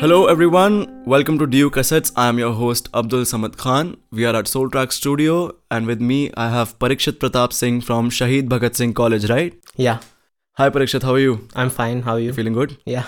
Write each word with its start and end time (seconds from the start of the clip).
Hello 0.00 0.26
everyone, 0.26 1.04
welcome 1.04 1.38
to 1.38 1.46
DU 1.46 1.70
Cassettes. 1.70 2.12
I 2.16 2.28
am 2.28 2.38
your 2.38 2.52
host 2.52 2.88
Abdul 2.94 3.22
Samad 3.24 3.56
Khan. 3.56 3.96
We 4.12 4.24
are 4.24 4.34
at 4.36 4.44
Soultrax 4.46 4.92
Studio 4.92 5.52
and 5.70 5.86
with 5.86 6.00
me 6.00 6.30
I 6.36 6.48
have 6.50 6.78
Parikshit 6.78 7.18
Pratap 7.18 7.52
Singh 7.52 7.80
from 7.80 8.08
Shahid 8.08 8.48
Bhagat 8.48 8.76
Singh 8.76 8.94
College, 8.94 9.28
right? 9.28 9.54
Yeah, 9.76 9.98
Hi 10.54 10.70
Parikshit, 10.70 11.02
how 11.02 11.14
are 11.14 11.18
you? 11.18 11.48
I'm 11.56 11.70
fine. 11.70 12.02
How 12.02 12.12
are 12.14 12.20
you? 12.20 12.32
Feeling 12.32 12.52
good? 12.52 12.78
Yeah. 12.86 13.06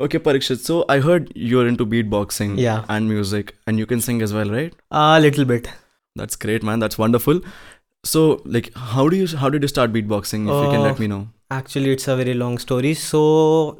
Okay 0.00 0.18
Parikshit, 0.20 0.58
so 0.58 0.84
I 0.88 1.00
heard 1.00 1.32
you're 1.34 1.66
into 1.66 1.84
beatboxing 1.84 2.56
Yeah. 2.58 2.84
and 2.88 3.08
music 3.08 3.56
and 3.66 3.78
you 3.78 3.86
can 3.86 4.00
sing 4.00 4.22
as 4.22 4.32
well, 4.32 4.48
right? 4.48 4.72
A 4.92 5.20
little 5.20 5.44
bit. 5.44 5.68
That's 6.15 6.35
great 6.35 6.63
man, 6.63 6.79
that's 6.79 6.97
wonderful. 6.97 7.39
So 8.05 8.41
like 8.45 8.73
how 8.93 9.07
do 9.09 9.15
you 9.17 9.27
how 9.43 9.49
did 9.49 9.63
you 9.63 9.67
start 9.67 9.93
beatboxing 9.93 10.49
if 10.53 10.59
you 10.63 10.69
can 10.73 10.81
Uh, 10.81 10.89
let 10.89 10.99
me 10.99 11.07
know? 11.07 11.21
Actually, 11.51 11.91
it's 11.95 12.07
a 12.07 12.15
very 12.19 12.33
long 12.33 12.57
story. 12.61 12.91
So, 12.99 13.19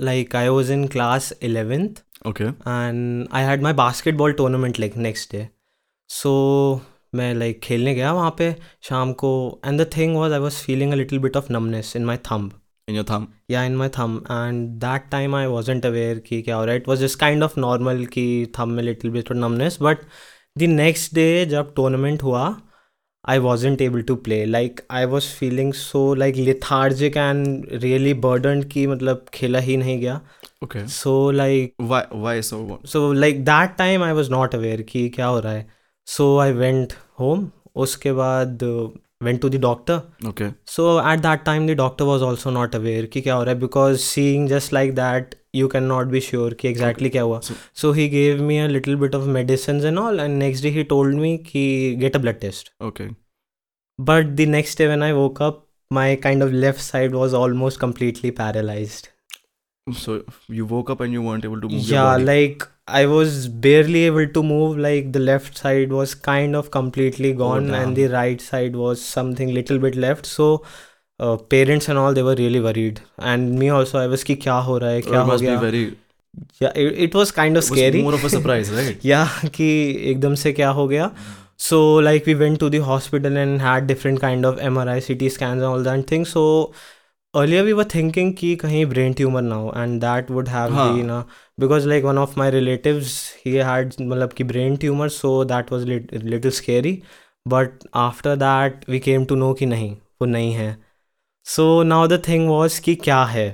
like, 0.07 0.35
I 0.39 0.49
was 0.55 0.69
in 0.69 0.87
class 0.95 1.29
11th 1.47 2.01
Okay. 2.31 2.49
and 2.73 3.27
I 3.31 3.41
had 3.41 3.63
my 3.67 3.71
basketball 3.79 4.33
tournament 4.41 4.77
like 4.83 4.97
next 5.05 5.31
day. 5.35 5.45
So, 6.09 6.33
मैं 7.15 7.33
like 7.39 7.59
खेलने 7.63 7.93
गया 7.95 8.11
वहाँ 8.13 8.35
पे 8.37 8.55
शाम 8.89 9.13
को 9.23 9.31
and 9.69 9.79
the 9.79 9.85
thing 9.95 10.13
was 10.19 10.31
I 10.31 10.39
was 10.45 10.59
feeling 10.67 10.93
a 10.93 10.99
little 11.01 11.19
bit 11.25 11.35
of 11.41 11.49
numbness 11.55 11.95
in 12.01 12.05
my 12.11 12.17
thumb. 12.29 12.51
In 12.91 12.95
your 12.99 13.05
thumb. 13.09 13.27
Yeah, 13.53 13.63
in 13.71 13.75
my 13.81 13.87
thumb 13.97 14.15
and 14.37 14.79
that 14.85 15.09
time 15.11 15.35
I 15.41 15.47
wasn't 15.55 15.85
aware 15.91 16.19
कि 16.29 16.41
क्या 16.41 16.55
हो 16.55 16.65
रहा 16.65 16.73
है. 16.75 16.81
It 16.81 16.87
was 16.93 17.03
just 17.07 17.19
kind 17.25 17.47
of 17.49 17.57
normal 17.65 18.05
कि 18.15 18.25
thumb 18.57 18.75
में 18.77 18.83
little 18.83 19.15
bit 19.17 19.33
of 19.35 19.41
numbness 19.43 19.77
but 19.89 20.05
the 20.58 20.62
next 20.62 21.14
day 21.14 21.44
जब 21.46 21.74
tournament 21.74 22.22
हुआ 22.22 22.56
I 23.24 23.38
was 23.38 23.66
int 23.66 23.82
able 23.82 24.02
to 24.02 24.14
play 24.16 24.44
like 24.44 24.80
I 24.90 25.04
was 25.04 25.24
feeling 25.28 25.72
so 25.72 26.14
like 26.14 26.36
lethargic 26.36 27.16
and 27.16 27.68
really 27.72 28.14
burden 28.14 28.62
की 28.62 28.86
मतलब 28.86 29.24
खेला 29.34 29.58
ही 29.58 29.76
नहीं 29.76 29.98
गया। 30.00 30.20
Okay 30.64 30.86
so 30.88 31.30
like 31.30 31.74
so 32.86 33.12
like 33.12 33.44
that 33.44 33.76
time 33.78 34.02
I 34.02 34.12
was 34.12 34.30
not 34.30 34.54
aware 34.54 34.82
कि 34.82 35.08
क्या 35.08 35.26
हो 35.26 35.40
रहा 35.40 35.52
है। 35.52 35.66
सो 36.06 36.36
आई 36.38 36.52
वेंट 36.52 36.92
होम 37.20 37.50
उसके 37.74 38.12
बाद 38.12 38.58
went 39.20 39.40
to 39.40 39.48
the 39.48 39.58
doctor. 39.58 40.02
Okay. 40.24 40.54
So 40.64 41.00
at 41.00 41.22
that 41.22 41.44
time, 41.44 41.66
the 41.66 41.74
doctor 41.74 42.04
was 42.04 42.22
also 42.22 42.50
not 42.50 42.74
aware 42.74 43.06
ki 43.06 43.22
kya 43.22 43.34
ho 43.38 43.44
raha 43.44 43.58
because 43.58 44.04
seeing 44.04 44.48
just 44.48 44.72
like 44.72 44.94
that, 44.94 45.34
you 45.52 45.68
cannot 45.68 46.10
be 46.10 46.20
sure 46.20 46.50
ki 46.50 46.68
exactly 46.68 47.08
okay. 47.08 47.18
kya 47.18 47.26
hua. 47.26 47.40
So, 47.42 47.54
so 47.72 47.92
he 47.92 48.08
gave 48.08 48.40
me 48.40 48.60
a 48.60 48.68
little 48.68 48.96
bit 48.96 49.14
of 49.14 49.26
medicines 49.26 49.84
and 49.84 49.98
all, 49.98 50.20
and 50.20 50.38
next 50.38 50.60
day 50.60 50.70
he 50.70 50.84
told 50.84 51.14
me 51.14 51.38
ki 51.38 51.96
get 51.96 52.14
a 52.14 52.18
blood 52.18 52.40
test. 52.40 52.70
Okay. 52.80 53.10
But 53.98 54.36
the 54.36 54.46
next 54.46 54.76
day 54.76 54.88
when 54.88 55.02
I 55.02 55.12
woke 55.12 55.40
up, 55.40 55.66
my 55.90 56.16
kind 56.16 56.42
of 56.42 56.52
left 56.52 56.80
side 56.80 57.14
was 57.14 57.34
almost 57.34 57.80
completely 57.80 58.30
paralyzed. 58.30 59.08
So 59.92 60.22
you 60.46 60.66
woke 60.66 60.90
up 60.90 61.00
and 61.00 61.12
you 61.12 61.22
weren't 61.22 61.44
able 61.44 61.60
to 61.62 61.68
move. 61.68 61.80
Yeah, 61.80 62.16
like 62.16 62.62
I 62.87 63.05
was 63.05 63.47
barely 63.47 64.03
able 64.05 64.27
to 64.27 64.43
move. 64.43 64.77
Like 64.77 65.11
the 65.13 65.19
left 65.19 65.57
side 65.57 65.91
was 65.91 66.13
kind 66.15 66.55
of 66.55 66.69
completely 66.71 67.33
gone, 67.33 67.67
damn. 67.67 67.75
and 67.81 67.95
the 67.95 68.07
right 68.13 68.41
side 68.41 68.75
was 68.75 69.01
something 69.01 69.53
little 69.53 69.79
bit 69.79 69.95
left. 69.95 70.25
So, 70.25 70.47
uh, 71.19 71.37
parents 71.55 71.87
and 71.89 71.97
all 71.97 72.13
they 72.13 72.23
were 72.23 72.35
really 72.35 72.59
worried, 72.59 73.01
and 73.33 73.57
me 73.59 73.69
also. 73.69 73.99
I 73.99 74.07
was 74.15 74.23
कि 74.23 74.35
क्या 74.47 74.57
हो 74.69 74.77
रहा 74.83 74.89
है 74.89 75.01
So 75.01 75.09
क्या 75.11 75.21
it 75.21 75.25
हो 75.25 75.31
must 75.33 75.43
be 75.43 75.47
गया 75.47 75.61
very 75.61 75.83
yeah 76.59 76.71
it, 76.83 76.99
it 77.07 77.15
was 77.15 77.31
kind 77.31 77.57
of 77.57 77.63
it 77.63 77.69
was 77.71 77.79
scary 77.79 78.01
more 78.01 78.13
of 78.19 78.23
a 78.25 78.29
surprise, 78.35 78.69
right? 78.79 79.03
yeah 79.13 79.49
कि 79.57 79.67
एकदम 80.11 80.35
से 80.43 80.51
क्या 80.59 80.69
हो 80.77 80.87
गया 80.87 81.11
so 81.65 81.79
like 82.05 82.25
we 82.29 82.33
went 82.39 82.59
to 82.61 82.69
the 82.75 82.79
hospital 82.87 83.37
and 83.41 83.61
had 83.61 83.85
different 83.91 84.19
kind 84.23 84.45
of 84.51 84.57
MRI 84.69 84.95
CT 85.07 85.31
scans 85.35 85.61
and 85.61 85.69
all 85.71 85.83
that 85.89 86.07
things 86.13 86.29
so 86.37 86.45
earlier 87.40 87.64
we 87.68 87.72
were 87.78 87.86
thinking 87.92 88.32
कि 88.40 88.54
कहीं 88.56 88.84
brain 88.92 89.14
tumor 89.20 89.42
now 89.42 89.70
and 89.82 90.00
that 90.06 90.30
would 90.30 90.48
have 90.48 90.72
हाँ. 90.72 90.86
been 90.96 91.10
a, 91.10 91.26
because 91.58 91.86
like 91.86 92.04
one 92.08 92.18
of 92.18 92.36
my 92.36 92.48
relatives 92.56 93.14
he 93.44 93.54
had 93.70 93.96
मतलब 94.00 94.32
कि 94.32 94.46
brain 94.52 94.76
tumor 94.84 95.08
so 95.08 95.32
that 95.44 95.70
was 95.70 95.84
lit, 95.84 96.12
little 96.24 96.50
scary 96.50 97.02
but 97.46 97.86
after 97.94 98.36
that 98.36 98.84
we 98.88 99.00
came 99.08 99.26
to 99.26 99.36
know 99.36 99.54
कि 99.54 99.66
नहीं 99.66 99.90
वो 100.22 100.26
नहीं 100.26 100.52
है 100.54 100.76
so 101.46 101.82
now 101.92 102.06
the 102.06 102.18
thing 102.28 102.48
was 102.48 102.78
कि 102.78 102.94
क्या 102.94 103.24
है 103.24 103.48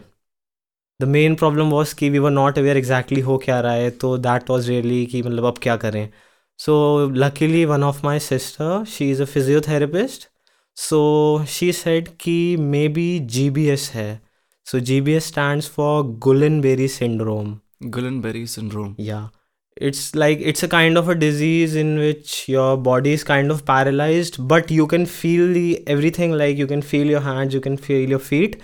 the 1.00 1.06
main 1.06 1.36
problem 1.36 1.70
was 1.70 1.94
कि 1.94 2.10
we 2.10 2.20
were 2.26 2.34
not 2.36 2.58
aware 2.62 2.76
exactly 2.82 3.22
हो 3.22 3.38
क्या 3.44 3.60
रहा 3.60 3.72
है 3.72 3.90
तो 4.04 4.16
that 4.18 4.50
was 4.50 4.68
really 4.68 5.04
कि 5.12 5.22
मतलब 5.22 5.44
अब 5.44 5.58
क्या 5.62 5.76
करें 5.76 6.08
so 6.66 6.74
luckily 7.24 7.66
one 7.66 7.82
of 7.82 8.04
my 8.04 8.18
sister 8.28 8.84
she 8.94 9.10
is 9.10 9.20
a 9.20 9.26
physiotherapist 9.26 10.28
so 10.76 11.44
she 11.48 11.72
said 11.72 12.08
कि 12.20 12.56
may 12.56 12.86
be 12.88 13.18
G 13.18 13.48
B 13.50 13.66
S 13.68 13.90
है। 13.94 14.20
So 14.66 14.80
G 14.80 15.00
B 15.00 15.12
S 15.12 15.26
stand 15.26 15.62
for 15.62 16.02
Guillain 16.18 16.60
Barre 16.60 16.88
syndrome 16.88 17.56
Guillain 17.82 18.20
Barre 18.20 18.46
syndrome 18.46 18.94
yeah 19.00 19.28
it's 19.82 20.14
like 20.16 20.42
it's 20.42 20.64
a 20.64 20.68
kind 20.68 20.98
of 20.98 21.10
a 21.10 21.12
disease 21.12 21.78
in 21.78 21.98
which 21.98 22.44
your 22.50 22.76
body 22.76 23.12
is 23.12 23.24
kind 23.24 23.52
of 23.52 23.62
paralyse 23.62 24.32
but 24.40 24.72
you 24.72 24.86
can 24.86 25.04
feel 25.06 25.54
the 25.54 25.84
everything 26.10 26.34
like 26.34 26.58
you 26.58 26.66
can 26.66 26.80
feel 26.80 27.10
your 27.10 27.22
hand 27.22 27.54
you 27.54 27.60
can 27.60 27.76
feel 27.76 28.10
your 28.10 28.20
feet 28.20 28.60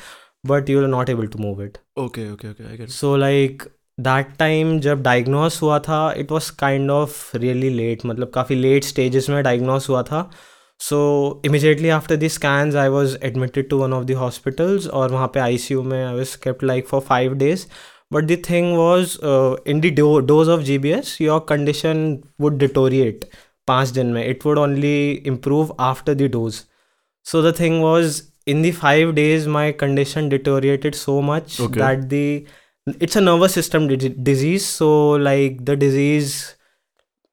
but 0.47 0.71
you 0.71 0.81
are 0.83 0.87
not 0.89 1.11
able 1.11 1.27
to 1.27 1.39
move 1.39 1.63
it 1.65 1.79
okay 1.99 2.31
okay 2.33 2.49
okay 2.49 2.87
so 2.87 3.17
like 3.17 3.63
that 4.01 4.27
time 4.39 4.79
जब 4.81 5.03
diagnose 5.03 5.63
हुआ 5.63 5.79
था 5.79 6.13
it 6.13 6.33
was 6.33 6.53
kind 6.59 6.91
of 6.91 7.37
really 7.37 7.71
late 7.71 8.07
मतलब 8.07 8.31
काफ़ी 8.31 8.57
late 8.57 8.85
stages 8.85 9.29
में 9.31 9.43
diagnose 9.43 9.89
हुआ 9.89 10.03
था। 10.03 10.31
सो 10.80 11.00
immediately 11.46 11.90
after 11.90 12.16
the 12.16 12.28
scans 12.28 12.76
I 12.76 12.88
was 12.90 13.18
admitted 13.24 13.70
to 13.70 13.78
one 13.78 13.94
of 13.94 14.04
the 14.06 14.12
hospitals 14.24 14.88
और 14.88 15.12
वहाँ 15.12 15.28
पे 15.34 15.40
आई 15.40 15.58
सी 15.58 15.74
यू 15.74 15.84
में 15.84 16.04
I 16.06 16.14
was 16.16 16.36
kept 16.44 16.64
like 16.64 16.88
for 16.88 17.02
five 17.10 17.34
days 17.44 17.66
but 18.14 18.26
the 18.32 18.42
thing 18.50 18.76
was 18.78 19.18
in 19.68 19.82
the 19.82 19.94
dose 20.28 20.50
of 20.50 20.62
ji 20.70 20.78
B 20.78 20.92
S 21.00 21.18
your 21.22 21.46
condition 21.50 22.08
would 22.42 22.58
deteriorate 22.58 23.26
पाँच 23.68 23.90
दिन 23.90 24.08
में 24.14 24.26
it 24.28 24.46
would 24.46 24.58
only 24.60 25.12
improve 25.28 25.76
after 25.92 26.14
the 26.14 26.32
dose 26.32 26.62
so 27.30 27.40
the 27.44 27.52
thing 27.58 27.76
was 27.84 28.18
in 28.54 28.60
the 28.64 28.72
five 28.80 29.12
days 29.20 29.46
my 29.54 29.62
condition 29.78 30.28
deteriorated 30.34 30.96
so 30.98 31.14
much 31.30 31.56
Okay. 31.68 31.80
that 31.80 32.04
the 32.10 32.20
it's 33.06 33.18
a 33.22 33.24
nervous 33.28 33.56
system 33.58 33.88
di- 33.94 34.10
disease 34.28 34.68
so 34.74 34.90
like 35.28 35.56
the 35.70 35.76
disease 35.84 36.36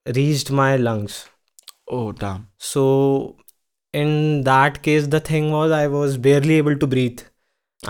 reached 0.07 0.51
my 0.61 0.71
lungs 0.87 1.19
Oh 1.99 2.13
damn. 2.23 2.47
so 2.71 2.87
in 4.02 4.12
that 4.48 4.82
case 4.88 5.08
the 5.16 5.20
thing 5.32 5.50
was 5.56 5.72
i 5.80 5.88
was 5.96 6.18
barely 6.30 6.56
able 6.66 6.78
to 6.86 6.88
breathe. 6.98 7.26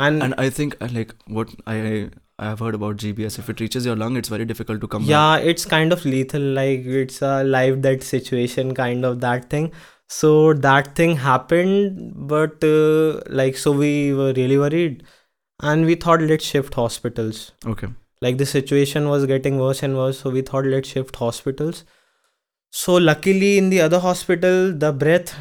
And, 0.06 0.22
And 0.24 0.34
I 0.44 0.50
think 0.56 0.74
uh, 0.86 0.88
like 0.94 1.14
what 1.36 1.52
I 1.74 1.76
I 2.40 2.48
have 2.48 2.60
heard 2.64 2.76
about 2.78 2.98
GBS, 3.02 3.38
if 3.42 3.50
it 3.52 3.62
reaches 3.64 3.86
your 3.90 3.96
lung, 4.00 4.18
it's 4.22 4.32
very 4.34 4.46
difficult 4.50 4.82
to 4.82 4.88
come 4.96 5.04
back. 5.04 5.10
yeah 5.12 5.52
it's 5.52 5.66
kind 5.74 5.94
of 5.96 6.04
lethal 6.14 6.44
like 6.58 6.90
it's 7.04 7.22
a 7.28 7.32
life 7.54 7.78
death 7.86 8.04
situation 8.08 8.74
kind 8.80 9.08
of 9.12 9.22
that 9.22 9.48
thing. 9.54 9.70
So 10.18 10.34
that 10.66 10.92
thing 11.00 11.16
happened 11.24 12.12
but 12.34 12.68
uh, 12.72 13.22
like 13.42 13.58
so 13.64 13.74
we 13.84 13.94
were 14.20 14.34
really 14.42 14.60
worried. 14.66 15.04
And 15.72 15.86
we 15.92 15.96
thought 16.06 16.22
let's 16.34 16.46
shift 16.56 16.80
hospitals. 16.84 17.42
Okay. 17.76 17.90
like 18.26 18.38
the 18.40 18.46
situation 18.50 19.08
was 19.10 19.26
getting 19.30 19.58
worse 19.64 19.82
and 19.88 19.96
worse 20.04 20.20
so 20.26 20.30
we 20.36 20.42
thought 20.52 20.66
let's 20.76 20.90
shift 20.98 21.16
hospitals. 21.24 21.84
So 22.84 22.96
luckily 23.10 23.58
in 23.58 23.70
the 23.76 23.82
other 23.90 24.00
hospital 24.10 24.74
the 24.86 24.92
breath 25.04 25.34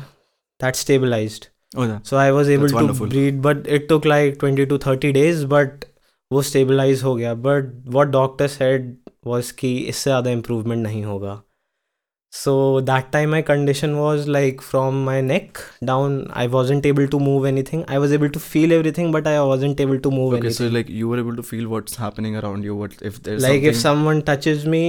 that 0.60 0.76
stabilized 0.76 1.48
Oh 1.76 1.84
yeah. 1.90 2.00
so 2.04 2.18
i 2.18 2.32
was 2.32 2.50
able 2.50 2.64
That's 2.64 2.74
to 2.74 2.76
wonderful. 2.76 3.08
breathe 3.08 3.42
but 3.42 3.68
it 3.68 3.88
took 3.90 4.06
like 4.06 4.40
20 4.40 4.66
to 4.66 4.78
30 4.78 5.12
days 5.14 5.46
but 5.46 5.86
वो 6.34 6.42
stabilize 6.48 7.02
हो 7.04 7.16
गया 7.16 7.34
but 7.46 7.72
what 7.96 8.12
doctor 8.12 8.48
said 8.48 8.84
was 9.32 9.52
कि 9.62 9.72
इससे 9.94 10.10
ज़्यादा 10.10 10.32
improvement 10.40 10.84
नहीं 10.88 11.04
होगा 11.04 11.42
so 12.34 12.52
that 12.90 13.08
time 13.14 13.32
my 13.36 13.42
condition 13.48 13.98
was 13.98 14.28
like 14.36 14.62
from 14.68 15.00
my 15.08 15.16
neck 15.30 15.58
down 15.90 16.14
i 16.42 16.46
wasn't 16.54 16.86
able 16.92 17.08
to 17.16 17.20
move 17.24 17.48
anything 17.50 17.84
i 17.96 17.98
was 18.04 18.14
able 18.18 18.30
to 18.38 18.40
feel 18.44 18.76
everything 18.78 19.12
but 19.16 19.28
i 19.32 19.34
wasn't 19.50 19.82
able 19.86 20.00
to 20.06 20.12
move 20.12 20.34
Okay, 20.36 20.46
anything 20.46 20.70
so 20.70 20.76
like 20.78 20.90
you 21.02 21.10
were 21.10 21.20
able 21.24 21.36
to 21.42 21.44
feel 21.50 21.68
what's 21.74 21.98
happening 22.04 22.38
around 22.44 22.64
you. 22.64 22.76
What 22.84 22.96
if 23.02 23.22
there's 23.24 23.44
like 23.48 23.64
if 23.74 23.76
something- 23.76 23.82
someone 23.82 24.22
touches 24.32 24.66
me 24.76 24.84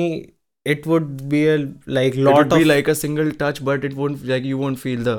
it 0.65 0.87
would 0.87 1.29
be 1.35 1.43
a 1.49 1.59
like 1.99 2.15
it 2.15 2.23
lot 2.29 2.37
would 2.39 2.53
of 2.53 2.59
be 2.61 2.65
like 2.65 2.87
a 2.87 2.95
single 2.95 3.33
touch, 3.33 3.65
but 3.65 3.85
it 3.85 3.95
won't 4.03 4.25
like 4.25 4.45
you 4.45 4.59
won't 4.59 4.79
feel 4.79 5.03
the. 5.11 5.17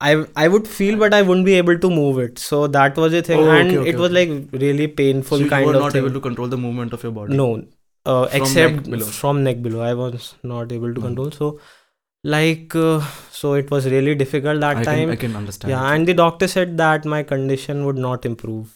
I 0.00 0.24
I 0.36 0.48
would 0.48 0.66
feel 0.68 0.98
but 1.02 1.14
I 1.14 1.22
wouldn't 1.22 1.46
be 1.46 1.54
able 1.54 1.78
to 1.84 1.90
move 1.90 2.18
it. 2.18 2.38
So 2.38 2.66
that 2.66 2.96
was 2.96 3.12
the 3.12 3.22
thing, 3.22 3.38
Oh, 3.38 3.44
okay, 3.44 3.60
and 3.60 3.76
okay, 3.78 3.90
it 3.90 3.98
was 3.98 4.12
like 4.12 4.28
really 4.64 4.88
painful 4.88 5.38
so 5.38 5.44
you 5.44 5.50
kind 5.50 5.66
were 5.66 5.74
of 5.74 5.80
not 5.84 5.92
thing. 5.92 6.04
able 6.04 6.12
to 6.18 6.20
control 6.20 6.48
the 6.48 6.58
movement 6.58 6.92
of 6.92 7.02
your 7.02 7.12
body. 7.12 7.34
no, 7.36 7.46
uh, 8.04 8.26
From 8.26 8.40
except 8.42 8.74
neck 8.74 8.84
below. 8.90 9.06
from 9.20 9.42
neck 9.44 9.62
below, 9.62 9.80
I 9.80 9.94
was 9.94 10.34
not 10.42 10.72
able 10.72 10.92
to 10.94 11.00
Mm. 11.00 11.06
control. 11.08 11.30
So 11.38 11.58
like 12.24 12.74
uh, 12.74 13.00
so 13.30 13.54
it 13.54 13.70
was 13.70 13.86
really 13.86 14.14
difficult 14.14 14.60
that 14.60 14.76
I 14.78 14.84
time. 14.84 15.04
can 15.08 15.10
I 15.10 15.16
can 15.16 15.36
understand. 15.36 15.70
yeah, 15.70 15.92
and 15.94 16.06
the 16.06 16.14
doctor 16.14 16.48
said 16.48 16.76
that 16.78 17.04
my 17.04 17.22
condition 17.22 17.84
would 17.86 17.96
not 18.08 18.26
improve. 18.32 18.74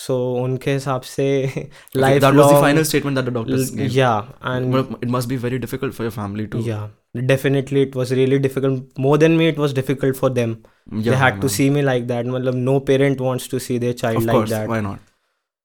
So 0.00 0.14
उनके 0.42 0.72
हिसाब 0.74 1.02
से 1.06 1.24
Okay, 1.54 1.68
life 2.02 2.20
that 2.24 2.34
was 2.34 2.50
the 2.50 2.60
final 2.60 2.84
statement 2.90 3.16
that 3.20 3.26
the 3.30 3.34
doctors 3.38 3.70
gave. 3.80 3.90
yeah 3.96 4.28
and 4.52 4.72
But 4.76 4.94
it 5.02 5.10
must 5.16 5.28
be 5.32 5.36
very 5.36 5.58
difficult 5.64 5.94
for 5.98 6.04
your 6.08 6.14
family 6.18 6.46
to. 6.54 6.60
yeah 6.68 6.86
definitely 7.25 7.81
it 7.81 7.95
was 7.95 8.11
really 8.11 8.39
difficult. 8.39 8.83
More 8.97 9.17
than 9.17 9.37
me 9.37 9.47
it 9.47 9.57
was 9.57 9.73
difficult 9.73 10.15
for 10.15 10.29
them. 10.29 10.63
Yeah, 10.91 11.11
they 11.11 11.17
had 11.17 11.41
to 11.41 11.49
see 11.49 11.69
me 11.69 11.81
like 11.81 12.07
that. 12.07 12.25
Matlab, 12.25 12.55
no 12.55 12.79
parent 12.79 13.19
wants 13.21 13.47
to 13.49 13.59
see 13.59 13.77
their 13.77 13.93
child 13.93 14.17
Of 14.17 14.25
like 14.25 14.33
course, 14.33 14.49
that. 14.49 14.67
why 14.67 14.81
not? 14.81 14.99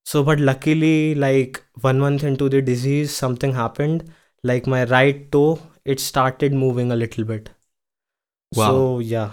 so 0.05 0.23
but 0.25 0.41
luckily 0.41 1.15
like 1.15 1.63
one 1.81 1.99
month 1.99 2.25
into 2.25 2.49
the 2.49 2.61
disease 2.61 3.15
something 3.15 3.53
happened. 3.55 4.05
Like 4.43 4.67
my 4.67 4.85
right 4.85 5.31
toe 5.31 5.61
it 5.85 6.01
started 6.01 6.53
moving 6.53 6.91
a 6.93 6.97
little 6.97 7.25
bit. 7.25 7.51
Wow. 8.55 8.69
so 8.69 8.99
yeah 9.01 9.31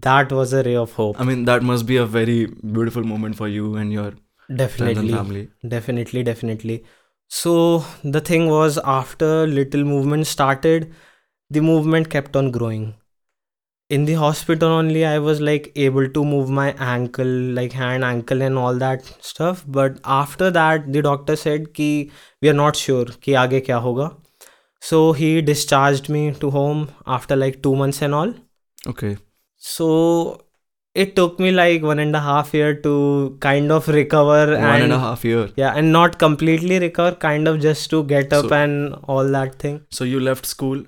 that 0.00 0.32
was 0.32 0.52
a 0.52 0.62
ray 0.62 0.76
of 0.76 0.92
hope. 0.92 1.20
I 1.20 1.24
mean, 1.24 1.44
that 1.44 1.62
must 1.62 1.86
be 1.86 1.96
a 1.96 2.06
very 2.06 2.46
beautiful 2.46 3.02
moment 3.02 3.36
for 3.36 3.48
you 3.48 3.76
and 3.76 3.92
your 3.92 4.14
definitely. 4.54 5.10
family. 5.10 5.50
definitely 5.66 6.22
definitely. 6.22 6.84
So 7.28 7.84
the 8.04 8.20
thing 8.20 8.48
was 8.48 8.78
after 8.78 9.46
little 9.46 9.84
movement 9.84 10.26
started 10.26 10.94
the 11.50 11.60
movement 11.60 12.10
kept 12.10 12.36
on 12.36 12.50
growing 12.50 12.94
in 13.96 14.04
the 14.06 14.14
hospital 14.20 14.72
only 14.76 15.02
i 15.06 15.18
was 15.24 15.40
like 15.48 15.66
able 15.88 16.08
to 16.16 16.24
move 16.24 16.48
my 16.50 16.68
ankle 16.94 17.34
like 17.58 17.72
hand 17.80 18.04
ankle 18.04 18.42
and 18.46 18.58
all 18.58 18.74
that 18.84 19.04
stuff 19.32 19.64
but 19.66 20.00
after 20.04 20.50
that 20.56 20.88
the 20.96 21.02
doctor 21.08 21.36
said 21.42 21.68
ki 21.74 21.90
we 22.42 22.48
are 22.54 22.58
not 22.62 22.80
sure 22.84 23.04
ki 23.26 23.36
aage 23.42 23.54
kya 23.68 23.78
hoga 23.84 24.08
so 24.88 25.02
he 25.20 25.28
discharged 25.52 26.08
me 26.16 26.24
to 26.42 26.50
home 26.56 26.82
after 27.18 27.36
like 27.44 27.62
2 27.68 27.76
months 27.84 28.02
and 28.08 28.18
all 28.22 28.34
Okay. 28.94 29.16
so 29.68 29.86
it 31.04 31.14
took 31.16 31.38
me 31.44 31.48
like 31.54 31.82
one 31.86 31.98
and 32.02 32.16
a 32.18 32.20
half 32.26 32.52
year 32.58 32.74
to 32.84 32.92
kind 33.46 33.72
of 33.76 33.88
recover 33.96 34.42
and 34.58 34.66
One 34.66 34.82
and 34.84 34.92
a 34.98 34.98
half 34.98 35.24
year. 35.28 35.48
yeah, 35.56 35.74
and 35.80 35.92
not 35.92 36.18
completely 36.18 36.78
recover, 36.84 37.16
kind 37.24 37.48
of 37.50 37.58
just 37.64 37.90
to 37.94 38.02
get 38.12 38.32
up 38.32 38.46
So- 38.46 38.54
and 38.60 38.94
all 39.14 39.28
that 39.34 39.58
thing. 39.64 39.74
So 39.98 40.04
you 40.12 40.20
left 40.28 40.46
school 40.52 40.80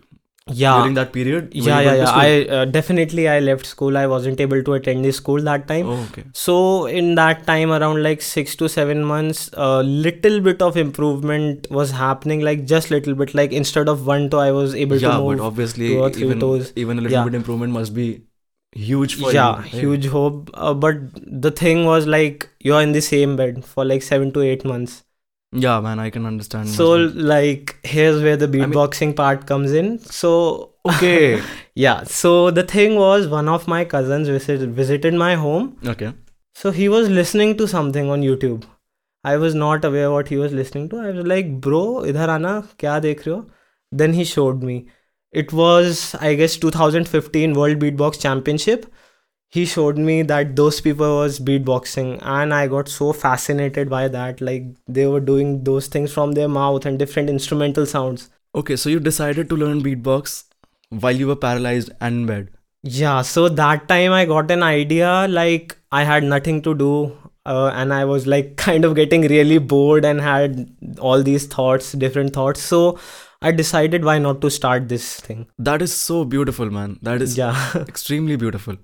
Yeah, 0.53 0.79
during 0.79 0.95
that 0.95 1.13
period? 1.13 1.51
Yeah, 1.53 1.81
yeah, 1.81 1.95
yeah. 1.95 2.11
I 2.11 2.47
uh, 2.47 2.65
definitely 2.65 3.29
I 3.29 3.41
left 3.41 3.67
school. 3.67 3.97
I 3.97 4.07
wasn't 4.07 4.41
able 4.41 4.63
to 4.63 4.73
attend 4.75 5.05
the 5.05 5.13
school 5.13 5.41
that 5.43 5.67
time. 5.69 5.87
Oh, 5.89 6.07
okay. 6.11 6.25
So 6.33 6.87
in 6.87 7.15
that 7.17 7.47
time, 7.47 7.73
around 7.73 8.03
like 8.03 8.23
six 8.23 8.55
to 8.57 8.69
seven 8.69 9.05
months, 9.05 9.51
a 9.55 9.83
little 9.83 10.41
bit 10.41 10.63
of 10.63 10.77
improvement 10.77 11.67
was 11.71 11.91
happening. 11.91 12.41
Like 12.41 12.65
just 12.65 12.91
little 12.91 13.15
bit. 13.15 13.35
Like 13.35 13.53
instead 13.53 13.89
of 13.89 14.07
one 14.07 14.31
toe, 14.31 14.39
I 14.39 14.53
was 14.53 14.75
able 14.75 14.97
yeah, 14.97 15.13
to 15.13 15.19
move. 15.19 15.39
but 15.39 15.45
obviously, 15.45 15.89
two 15.89 16.01
or 16.01 16.11
three 16.11 16.27
even, 16.27 16.41
toes. 16.41 16.73
even 16.77 16.99
a 16.99 17.03
little 17.03 17.19
Yeah. 17.19 17.25
bit 17.25 17.35
improvement 17.35 17.73
must 17.73 17.95
be 17.95 18.23
huge 18.73 19.15
for 19.17 19.33
yeah, 19.33 19.65
you. 19.65 19.81
huge 19.81 20.07
hope. 20.07 20.51
Uh, 20.55 20.75
but 20.75 20.97
the 21.27 21.51
thing 21.51 21.85
was 21.85 22.07
like 22.07 22.49
you're 22.61 22.83
in 22.83 22.93
the 22.93 23.01
same 23.01 23.37
bed 23.37 23.65
for 23.65 23.85
like 23.85 24.03
seven 24.03 24.33
to 24.33 24.41
eight 24.43 24.65
months. 24.65 25.03
Yeah, 25.53 25.81
man, 25.81 25.99
I 25.99 26.11
can 26.11 26.27
understand. 26.27 26.69
So 26.69 26.95
like 26.95 27.77
here's 27.83 28.23
where 28.23 28.37
the 28.37 28.49
mean- 28.49 28.65
beatboxing 28.71 29.17
part 29.17 29.47
comes 29.47 29.73
in. 29.73 29.99
So 29.99 30.75
okay, 30.87 31.43
yeah, 31.75 32.03
so 32.05 32.51
the 32.51 32.63
thing 32.63 32.97
was 32.97 33.27
one 33.29 33.49
of 33.49 33.67
my 33.67 33.85
cousins 33.85 34.29
visited 34.29 34.75
visited 34.75 35.15
my 35.15 35.35
home. 35.37 35.77
okay, 35.87 36.13
So 36.55 36.71
he 36.71 36.89
was 36.89 37.09
listening 37.09 37.57
to 37.59 37.67
something 37.69 38.11
on 38.11 38.23
YouTube. 38.23 38.65
I 39.25 39.37
was 39.37 39.55
not 39.55 39.85
aware 39.85 40.11
what 40.11 40.29
he 40.29 40.37
was 40.37 40.53
listening 40.53 40.89
to. 40.91 40.99
I 40.99 41.11
was 41.11 41.27
like, 41.27 41.61
bro, 41.61 41.83
idhar 42.13 42.29
aana, 42.35 42.53
kya 42.85 43.01
dekh 43.07 43.25
rahe 43.25 43.35
ho? 43.35 43.47
Then 43.91 44.13
he 44.13 44.25
showed 44.25 44.63
me. 44.63 44.77
It 45.33 45.53
was, 45.53 46.15
I 46.21 46.35
guess, 46.35 46.57
2015 46.57 47.55
World 47.55 47.79
Beatbox 47.79 48.21
Championship. 48.21 48.87
He 49.51 49.65
showed 49.65 49.97
me 49.97 50.23
that 50.23 50.57
those 50.57 50.81
people 50.81 51.17
was 51.19 51.39
beatboxing, 51.41 52.19
and 52.23 52.53
I 52.55 52.67
got 52.67 52.89
so 52.89 53.13
fascinated 53.13 53.89
by 53.89 54.07
that. 54.09 54.41
Like 54.41 54.65
they 54.87 55.07
were 55.07 55.21
doing 55.21 55.65
those 55.65 55.87
things 55.87 56.13
from 56.13 56.33
their 56.33 56.49
mouth 56.49 56.85
and 56.87 56.99
different 56.99 57.31
instrumental 57.31 57.87
sounds. 57.87 58.29
okay. 58.55 58.77
So 58.77 58.91
you 58.91 59.01
decided 59.01 59.49
to 59.51 59.57
learn 59.57 59.81
beatbox 59.83 60.45
while 60.91 61.17
you 61.23 61.27
were 61.31 61.37
paralyzed 61.37 61.91
and 62.01 62.21
in 62.23 62.27
bed. 62.27 62.51
Yeah, 62.83 63.23
so 63.23 63.49
that 63.61 63.89
time 63.89 64.13
I 64.13 64.25
got 64.27 64.51
an 64.51 64.63
idea 64.63 65.27
like 65.29 65.77
I 65.93 66.05
had 66.05 66.25
nothing 66.25 66.61
to 66.63 66.75
do 66.75 66.93
uh, 67.47 67.71
and 67.75 67.93
I 67.93 68.05
was 68.05 68.27
like 68.27 68.57
kind 68.67 68.85
of 68.85 68.95
getting 68.95 69.23
really 69.33 69.59
bored 69.59 70.05
and 70.05 70.21
had 70.21 70.71
all 71.01 71.23
these 71.23 71.47
thoughts, 71.47 71.93
different 71.93 72.33
thoughts. 72.33 72.61
So 72.61 72.99
I 73.43 73.53
decided 73.53 74.05
why 74.05 74.19
not 74.19 74.41
to 74.43 74.51
start 74.51 74.89
this 74.89 75.09
thing. 75.21 75.47
That 75.59 75.83
is 75.83 75.93
so 75.95 76.25
beautiful, 76.25 76.71
man. 76.71 76.99
That 77.03 77.23
is 77.23 77.37
Yeah. 77.37 77.57
extremely 77.89 78.37
beautiful. 78.37 78.77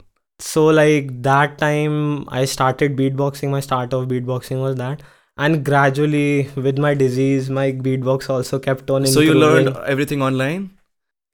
So 0.44 0.66
like 0.66 1.10
that 1.22 1.58
time 1.58 2.28
I 2.28 2.44
started 2.44 2.96
beatboxing. 2.96 3.50
My 3.50 3.60
start 3.60 3.92
of 3.94 4.08
beatboxing 4.08 4.60
was 4.60 4.76
that. 4.76 5.02
And 5.36 5.64
gradually 5.64 6.48
with 6.54 6.78
my 6.78 6.94
disease, 6.94 7.50
my 7.50 7.72
beatbox 7.72 8.30
also 8.30 8.58
kept 8.58 8.90
on 8.90 9.06
So 9.06 9.20
you 9.20 9.34
learned 9.34 9.76
everything 9.94 10.22
online. 10.22 10.70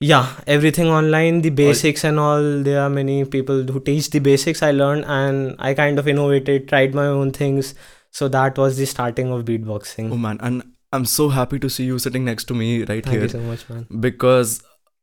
Yeah, 0.01 0.29
everything 0.47 0.87
online, 0.89 1.43
the 1.43 1.51
basics 1.51 2.05
and 2.05 2.19
all. 2.19 2.63
There 2.63 2.81
are 2.81 2.89
many 2.89 3.25
people 3.27 3.65
who 3.65 3.81
teach 3.81 4.09
the 4.11 4.19
basics 4.19 4.63
I 4.63 4.71
learned, 4.71 5.05
and 5.05 5.57
I 5.59 5.75
kind 5.75 5.99
of 5.99 6.09
innovated, 6.09 6.69
tried 6.69 6.95
my 6.95 7.05
own 7.07 7.33
things. 7.33 7.75
So 8.11 8.29
that 8.29 8.57
was 8.57 8.79
the 8.79 8.87
starting 8.87 9.31
of 9.31 9.45
beatboxing. 9.45 10.11
Oh 10.11 10.17
man, 10.17 10.39
and 10.41 10.63
I'm 10.91 11.05
so 11.05 11.29
happy 11.29 11.59
to 11.59 11.69
see 11.69 11.85
you 11.85 11.99
sitting 11.99 12.25
next 12.25 12.45
to 12.53 12.55
me 12.55 12.85
right 12.85 12.89
here. 12.89 13.03
Thank 13.03 13.13
here 13.13 13.23
you 13.25 13.29
so 13.29 13.41
much, 13.41 13.69
man. 13.69 14.01
because 14.07 14.63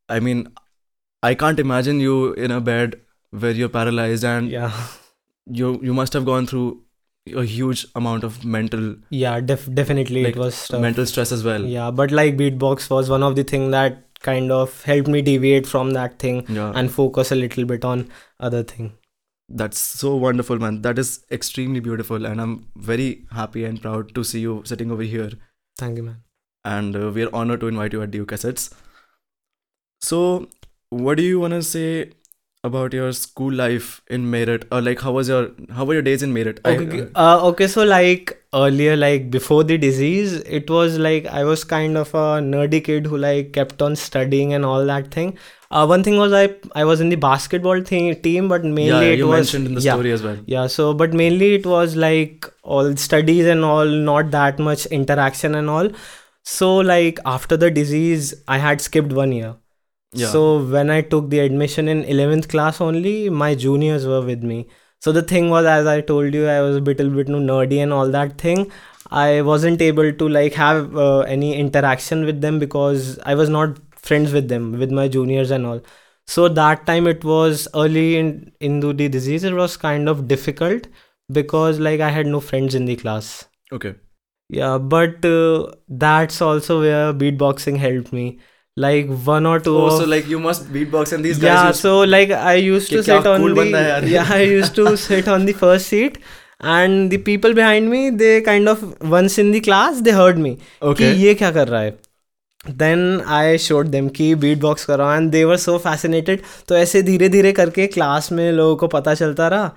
I 0.09 0.19
mean, 0.19 0.48
I 1.21 1.36
can't 1.36 1.59
imagine 1.59 2.00
you 2.00 2.33
in 2.33 2.50
a 2.50 2.59
bed 2.59 3.00
where 3.31 3.51
you're 3.51 3.69
paralyzed 3.69 4.24
and 4.24 4.50
Yeah, 4.50 4.71
you 5.45 5.79
you 5.83 5.94
must 5.94 6.13
have 6.13 6.25
gone 6.25 6.47
through 6.47 6.83
a 7.35 7.44
huge 7.44 7.85
amount 7.95 8.24
of 8.24 8.44
mental 8.45 8.95
yeah, 9.09 9.39
def- 9.41 9.71
definitely 9.74 10.24
Like, 10.24 10.35
it 10.35 10.39
was 10.39 10.68
tough. 10.68 10.81
mental 10.81 11.06
stress 11.06 11.31
as 11.31 11.44
well. 11.44 11.65
Yeah, 11.65 11.91
but 11.91 12.12
like 12.12 12.38
beatbox 12.38 12.89
was 12.89 13.09
one 13.09 13.24
of 13.24 13.35
the 13.35 13.44
thing 13.44 13.71
that 13.71 14.03
kind 14.21 14.51
of 14.51 14.81
helped 14.83 15.07
me 15.09 15.21
deviate 15.21 15.68
from 15.68 15.91
that 15.91 16.19
thing 16.19 16.45
Yeah, 16.50 16.71
and 16.75 16.91
focus 16.91 17.31
a 17.31 17.35
little 17.35 17.65
bit 17.65 17.83
on 17.85 18.09
other 18.39 18.63
thing. 18.63 18.94
that's 19.59 19.80
so 19.80 20.09
wonderful, 20.21 20.57
man. 20.62 20.77
That 20.85 20.97
is 21.01 21.09
extremely 21.35 21.80
beautiful, 21.83 22.25
and 22.30 22.41
I'm 22.45 22.56
very 22.88 23.09
happy 23.35 23.62
and 23.68 23.81
proud 23.83 24.09
to 24.15 24.23
see 24.31 24.39
you 24.45 24.56
sitting 24.71 24.89
over 24.95 25.03
here. 25.12 25.30
Thank 25.81 25.97
you, 26.01 26.03
man. 26.07 26.18
And 26.71 26.95
uh, 27.01 27.12
we 27.18 27.23
are 27.27 27.30
honored 27.41 27.62
to 27.62 27.68
invite 27.73 27.94
you 27.97 28.01
at 28.07 28.12
DU 28.15 28.25
Cassettes. 28.31 28.65
So, 30.01 30.50
what 30.89 31.18
do 31.18 31.23
you 31.23 31.39
want 31.39 31.53
to 31.53 31.62
say 31.63 32.12
about 32.68 32.94
your 32.94 33.12
school 33.14 33.54
life 33.62 34.02
in 34.18 34.25
Meerut, 34.31 34.66
or 34.72 34.81
like 34.81 35.02
how 35.08 35.12
was 35.18 35.30
your 35.34 35.50
how 35.80 35.86
were 35.86 35.94
your 36.00 36.04
days 36.10 36.24
in 36.28 36.34
Meerut? 36.34 36.60
I- 36.66 36.78
okay, 36.78 37.08
uh, 37.16 37.40
okay 37.52 37.68
so 37.68 37.84
like 37.84 38.34
earlier 38.54 38.96
like 38.96 39.30
before 39.31 39.64
the 39.64 39.78
disease 39.78 40.36
it 40.60 40.69
was 40.69 40.98
like 40.98 41.25
i 41.40 41.44
was 41.44 41.64
kind 41.72 41.98
of 42.02 42.14
a 42.14 42.25
nerdy 42.46 42.80
kid 42.84 43.06
who 43.06 43.18
like 43.18 43.52
kept 43.58 43.81
on 43.81 43.96
studying 44.04 44.54
and 44.54 44.64
all 44.66 44.86
that 44.86 45.10
thing 45.16 45.38
uh, 45.72 45.86
one 45.86 46.02
thing 46.08 46.18
was 46.18 46.31
i 46.31 46.44
i 46.76 46.86
was 46.86 47.02
in 47.02 47.09
the 47.09 47.18
basketball 47.18 47.81
thing, 47.81 48.07
team 48.21 48.47
but 48.47 48.64
mainly 48.64 48.88
yeah, 48.88 49.02
it 49.02 49.18
you 49.18 49.28
was 49.28 49.36
mentioned 49.40 49.68
in 49.68 49.74
the 49.76 49.81
yeah, 49.81 49.94
story 49.94 50.14
as 50.14 50.24
well. 50.24 50.38
yeah 50.45 50.66
so 50.66 50.94
but 50.94 51.14
mainly 51.14 51.56
it 51.56 51.66
was 51.66 51.95
like 51.97 52.50
all 52.64 52.95
studies 52.95 53.45
and 53.45 53.66
all 53.66 53.86
not 53.86 54.31
that 54.31 54.59
much 54.59 54.86
interaction 54.88 55.54
and 55.56 55.69
all 55.69 55.90
so 56.44 56.76
like 56.78 57.19
after 57.26 57.57
the 57.57 57.69
disease 57.69 58.33
i 58.47 58.57
had 58.57 58.80
skipped 58.80 59.12
one 59.12 59.31
year 59.33 59.56
Yeah. 60.14 60.28
so 60.28 60.64
when 60.64 60.90
I 60.90 61.02
took 61.02 61.30
the 61.30 61.40
admission 61.40 61.87
in 61.87 62.04
11th 62.04 62.47
class 62.47 62.81
only, 62.81 63.30
my 63.30 63.56
juniors 63.56 64.06
were 64.06 64.21
with 64.21 64.44
me. 64.44 64.68
So 64.99 65.11
the 65.11 65.21
thing 65.21 65.49
was, 65.49 65.66
as 65.66 65.85
I 65.85 66.02
told 66.02 66.33
you, 66.33 66.47
I 66.47 66.61
was 66.61 66.78
a 66.78 66.80
little 66.80 67.09
bit 67.11 67.28
nerdy 67.28 67.83
and 67.83 67.94
all 67.94 68.09
that 68.09 68.37
thing. 68.40 68.71
I 69.11 69.42
wasn't 69.42 69.81
able 69.81 70.11
to 70.11 70.30
like 70.30 70.54
have 70.54 70.97
uh, 70.97 71.19
any 71.19 71.56
interaction 71.56 72.26
with 72.26 72.42
them 72.42 72.59
because 72.59 73.19
I 73.19 73.35
was 73.35 73.49
not 73.49 73.78
friends 73.95 74.33
with 74.33 74.47
them, 74.47 74.71
with 74.80 74.92
my 74.92 75.07
juniors 75.07 75.52
and 75.52 75.66
all. 75.66 75.81
So 76.26 76.49
that 76.49 76.85
time 76.85 77.07
it 77.07 77.23
was 77.23 77.68
early 77.76 78.18
in 78.18 78.52
into 78.59 78.94
the 78.94 79.07
disease. 79.07 79.44
It 79.44 79.54
was 79.54 79.78
kind 79.78 80.09
of 80.09 80.28
difficult 80.28 80.87
because 81.31 81.80
like 81.80 81.99
I 82.02 82.09
had 82.09 82.28
no 82.28 82.40
friends 82.40 82.76
in 82.76 82.85
the 82.85 82.95
class. 82.95 83.45
okay. 83.71 83.95
Yeah, 84.49 84.78
but 84.78 85.26
uh, 85.26 85.71
that's 85.90 86.42
also 86.42 86.80
where 86.81 87.14
beatboxing 87.14 87.78
helped 87.78 88.14
me. 88.14 88.40
Like 88.78 89.07
one 89.28 89.48
or 89.48 89.60
two. 89.60 89.76
Oh, 89.76 89.86
of, 89.86 89.94
so 90.00 90.06
like 90.06 90.28
you 90.28 90.40
must 90.40 90.68
beatbox, 90.72 91.14
and 91.14 91.26
these 91.26 91.40
yeah, 91.40 91.54
guys. 91.54 91.64
yeah 91.66 91.72
so 91.84 91.94
like 92.02 92.31
i 92.31 92.54
used 92.56 92.92
to 92.92 93.04
sit 93.04 93.30
on 93.30 93.42
cool 93.42 93.56
the 93.56 93.64
है 93.78 94.10
yeah 94.10 94.34
i 94.34 94.42
used 94.42 94.76
to 94.76 94.96
sit 95.06 95.31
on 95.36 95.48
the 95.48 95.56
first 95.62 95.94
seat 95.94 96.19
and 96.74 97.12
the 97.12 97.18
people 97.30 97.56
behind 97.62 97.90
me 97.90 98.02
they 98.22 98.34
kind 98.42 98.69
of 98.74 98.84
once 99.16 99.40
in 99.44 99.50
the 99.56 99.62
class 99.69 100.04
they 100.07 100.14
heard 100.19 100.44
me 100.44 100.52
okay. 100.81 100.96
कि 100.98 101.26
ये 101.26 101.34
क्या 101.42 101.52
कर 101.52 101.68
रहा 101.68 101.81
है 101.81 101.98
then 102.84 103.22
I 103.40 103.57
showed 103.66 103.88
them 103.88 104.07
कि 104.16 104.34
beat 104.36 104.60
box 104.60 104.86
करो 104.86 105.12
and 105.12 105.31
they 105.31 105.44
were 105.46 105.57
so 105.57 105.78
fascinated 105.78 106.42
तो 106.68 106.78
ऐसे 106.78 107.02
धीरे 107.04 107.30
धीरे 107.30 107.52
करके 107.60 107.88
क्लास 107.88 108.31
में 108.31 108.52
लोगों 108.52 108.76
को 108.76 108.88
पता 108.98 109.14
चलता 109.16 109.48
रहा 109.48 109.72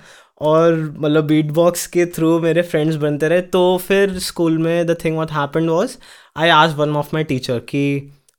और 0.51 0.75
मतलब 0.99 1.25
बीट 1.27 1.51
बॉक्स 1.53 1.87
के 1.97 2.07
थ्रू 2.17 2.39
मेरे 2.41 2.63
फ्रेंड्स 2.63 2.97
बनते 2.97 3.29
रहे 3.29 3.41
तो 3.57 3.63
फिर 3.89 4.19
स्कूल 4.29 4.59
में 4.59 4.87
the 4.87 4.97
thing 5.05 5.17
what 5.17 5.31
happened 5.33 5.71
was 5.71 5.97
I 6.37 6.49
आज 6.49 6.75
वन 6.77 6.97
ऑफ़ 6.97 7.11
माई 7.15 7.25
टीचर 7.25 7.59
कि 7.59 7.83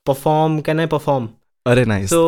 perform 0.05 0.59
can 0.69 0.79
I 0.79 0.85
perform 0.95 1.27
Very 1.65 1.81
nice. 1.91 2.11
so 2.11 2.19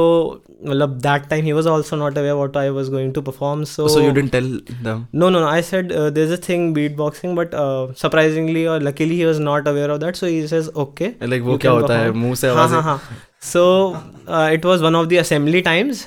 मतलब 0.70 0.96
that 1.04 1.28
time 1.34 1.46
he 1.50 1.52
was 1.58 1.68
also 1.74 1.98
not 2.00 2.18
aware 2.22 2.34
what 2.40 2.58
I 2.62 2.64
was 2.78 2.88
going 2.96 3.12
to 3.18 3.22
perform 3.28 3.62
so 3.74 3.86
so 3.94 4.02
you 4.06 4.10
didn't 4.18 4.34
tell 4.36 4.50
them. 4.88 5.06
no 5.22 5.30
no 5.36 5.44
no 5.44 5.52
I 5.52 5.62
said 5.68 5.94
uh, 6.00 6.10
there's 6.18 6.34
a 6.38 6.40
thing 6.48 6.66
beatboxing 6.78 7.38
but 7.38 7.56
uh, 7.62 7.94
surprisingly 8.02 8.64
or 8.74 8.76
luckily 8.88 9.20
he 9.22 9.30
was 9.30 9.40
not 9.46 9.70
aware 9.74 9.88
of 9.96 10.02
that 10.02 10.20
so 10.22 10.32
he 10.34 10.42
says 10.54 10.68
okay 10.86 11.10
Like 11.36 11.46
वो 11.48 11.54
You 11.56 11.62
क्या 11.66 11.72
can 11.76 11.82
होता 11.82 12.00
है 12.00 12.10
perform. 12.10 12.22
मुंह 12.24 12.36
से 12.42 12.48
हाँ 12.50 12.56
आवाजें 12.58 12.76
हाँ 12.90 12.98
हाँ 12.98 13.22
So 13.54 13.64
uh, 14.38 14.48
it 14.58 14.68
was 14.72 14.86
one 14.90 15.00
of 15.04 15.08
the 15.14 15.22
assembly 15.24 15.64
times 15.70 16.04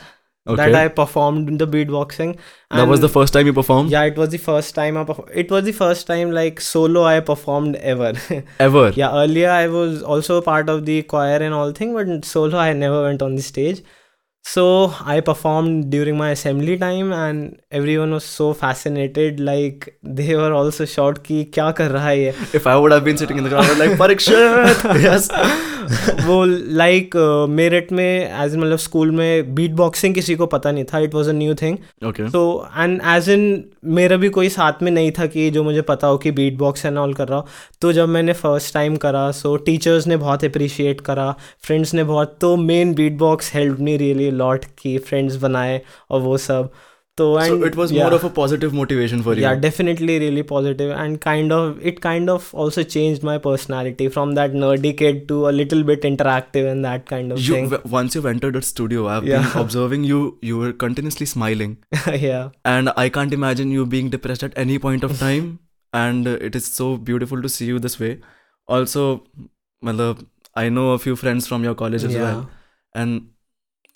Okay. 0.48 0.72
that 0.72 0.76
I 0.76 0.88
performed 0.88 1.50
in 1.50 1.58
the 1.58 1.68
beatboxing. 1.68 2.38
that 2.72 2.88
was 2.88 3.02
the 3.02 3.10
first 3.10 3.34
time 3.34 3.46
you 3.46 3.54
performed 3.54 3.92
Yeah, 3.92 4.04
it 4.04 4.18
was 4.18 4.30
the 4.30 4.38
first 4.38 4.76
time 4.76 4.98
I 4.98 5.04
perf- 5.04 5.30
it 5.44 5.52
was 5.52 5.66
the 5.66 5.72
first 5.74 6.08
time 6.08 6.32
like 6.32 6.62
solo 6.62 7.04
I 7.04 7.20
performed 7.20 7.76
ever. 7.78 8.14
ever. 8.60 8.92
yeah, 8.96 9.14
earlier 9.22 9.50
I 9.50 9.68
was 9.68 10.02
also 10.04 10.42
part 10.42 10.70
of 10.70 10.86
the 10.86 11.04
choir 11.04 11.38
and 11.38 11.54
all 11.54 11.72
thing, 11.72 11.94
but 11.94 12.26
solo 12.26 12.58
I 12.58 12.74
never 12.74 13.04
went 13.04 13.22
on 13.22 13.36
the 13.36 13.42
stage. 13.42 13.84
So 14.50 14.94
I 15.04 15.20
performed 15.20 15.90
during 15.90 16.18
my 16.18 16.30
assembly 16.30 16.78
time 16.78 17.12
and 17.12 17.60
everyone 17.70 18.12
was 18.12 18.24
so 18.24 18.54
fascinated. 18.54 19.42
Like 19.42 19.98
they 20.02 20.36
were 20.36 20.54
also 20.54 20.86
shocked 20.86 21.24
कि 21.26 21.44
क्या 21.54 21.70
कर 21.80 21.92
रहा 21.92 22.10
है 22.10 22.34
If 22.54 22.68
I 22.68 22.78
would 22.78 22.94
have 22.94 23.04
been 23.04 23.18
sitting 23.18 23.38
in 23.38 23.44
the 23.44 23.50
crowd, 23.50 23.78
like 23.78 23.98
Parikshit. 24.04 25.02
yes. 25.08 25.30
वो 26.26 26.44
like 26.78 27.16
Meerut 27.50 27.92
में 27.92 28.04
as 28.44 28.56
मतलब 28.56 28.78
school 28.78 29.12
में 29.12 29.56
beat 29.56 29.72
boxing 29.72 30.16
किसी 30.16 30.36
को 30.36 30.46
पता 30.46 30.72
नहीं 30.72 30.84
था 30.94 31.00
it 31.00 31.14
was 31.14 31.30
a 31.30 31.34
new 31.34 31.54
thing 31.62 31.78
Okay. 32.08 32.32
तो 32.32 32.42
एंड 32.78 33.02
एज 33.16 33.30
इन 33.30 33.44
मेरा 33.98 34.18
भी 34.18 34.30
कोई 34.30 34.50
साथ 34.50 34.82
में 34.84 34.92
नहीं 34.92 35.12
था 35.20 35.26
कि 35.26 35.50
जो 35.52 35.64
मुझे 35.64 35.82
पता 35.82 36.08
हो 36.08 36.18
कि 36.18 36.32
बीट 36.32 36.58
बॉक्स 36.58 36.86
एंड 36.86 36.98
ऑल 36.98 37.14
कर 37.14 37.28
रहा 37.28 37.40
हो 37.40 37.48
तो 37.82 37.92
जब 37.94 38.10
मैंने 38.10 38.34
फ़र्स्ट 38.34 38.74
टाइम 38.74 38.96
करा 39.06 39.30
सो 39.32 39.56
टीचर्स 39.66 40.08
ने 40.08 40.18
बहुत 40.18 40.44
अप्रिशिएट 40.44 41.02
करा 41.02 41.34
फ्रेंड्स 41.64 41.94
ने 41.94 42.04
बहुत 42.04 42.38
तो 42.42 42.56
main 42.56 42.94
beatbox 43.18 43.54
help 43.54 43.80
me 43.80 43.98
really 43.98 44.30
lot 44.37 44.65
कि 44.79 44.97
फ्रेंड्स 45.11 45.37
बनाए 45.43 45.81
और 46.11 46.21
वो 46.21 46.37
सब 46.47 46.71
तो 47.19 47.25
So 47.39 47.55
and 47.55 47.65
it 47.69 47.75
was 47.79 47.91
more 47.95 48.11
of 48.17 48.23
a 48.27 48.29
positive 48.37 48.75
motivation 48.77 49.23
for 49.25 49.33
you. 49.39 49.43
yeah 49.45 49.57
definitely 49.65 50.15
really 50.21 50.43
positive 50.51 50.93
and 51.01 51.19
kind 51.25 51.53
of 51.57 51.83
it 51.91 51.99
kind 52.05 52.31
of 52.35 52.47
also 52.65 52.85
changed 52.95 53.27
my 53.31 53.35
personality 53.47 54.07
from 54.15 54.33
that 54.39 54.55
nerdy 54.63 54.93
kid 55.01 55.19
to 55.33 55.41
a 55.49 55.53
little 55.57 55.83
bit 55.91 56.07
interactive 56.11 56.69
and 56.71 56.89
that 56.89 57.05
kind 57.11 57.35
of 57.37 57.43
You 57.49 57.55
thing 57.59 57.69
w- 57.75 57.93
once 57.97 58.17
you've 58.19 58.29
entered 58.31 58.57
that 58.61 58.69
studio, 58.71 59.05
I've 59.17 59.29
Yeah. 59.33 59.45
been 59.51 59.61
observing 59.65 60.07
you. 60.13 60.23
You 60.53 60.63
were 60.63 60.73
continuously 60.87 61.29
smiling, 61.35 61.75
yeah 62.25 62.49
and 62.77 62.95
I 63.05 63.07
can't 63.19 63.37
imagine 63.41 63.77
you 63.79 63.87
being 63.97 64.09
depressed 64.17 64.47
at 64.51 64.57
any 64.67 64.79
point 64.89 65.07
of 65.11 65.19
time. 65.27 65.53
and 66.01 66.29
uh, 66.31 66.33
it 66.49 66.55
is 66.59 66.69
so 66.75 66.85
beautiful 67.07 67.41
to 67.45 67.49
see 67.55 67.67
you 67.71 67.79
this 67.87 67.95
way. 68.03 68.11
Also, 68.77 69.03
malab, 69.89 70.23
I 70.63 70.69
know 70.77 70.85
a 70.93 70.99
few 70.99 71.17
friends 71.23 71.49
from 71.51 71.67
your 71.69 71.75
college 71.81 72.05
as 72.11 72.15
yeah 72.19 72.23
well, 72.27 72.41
and 73.03 73.21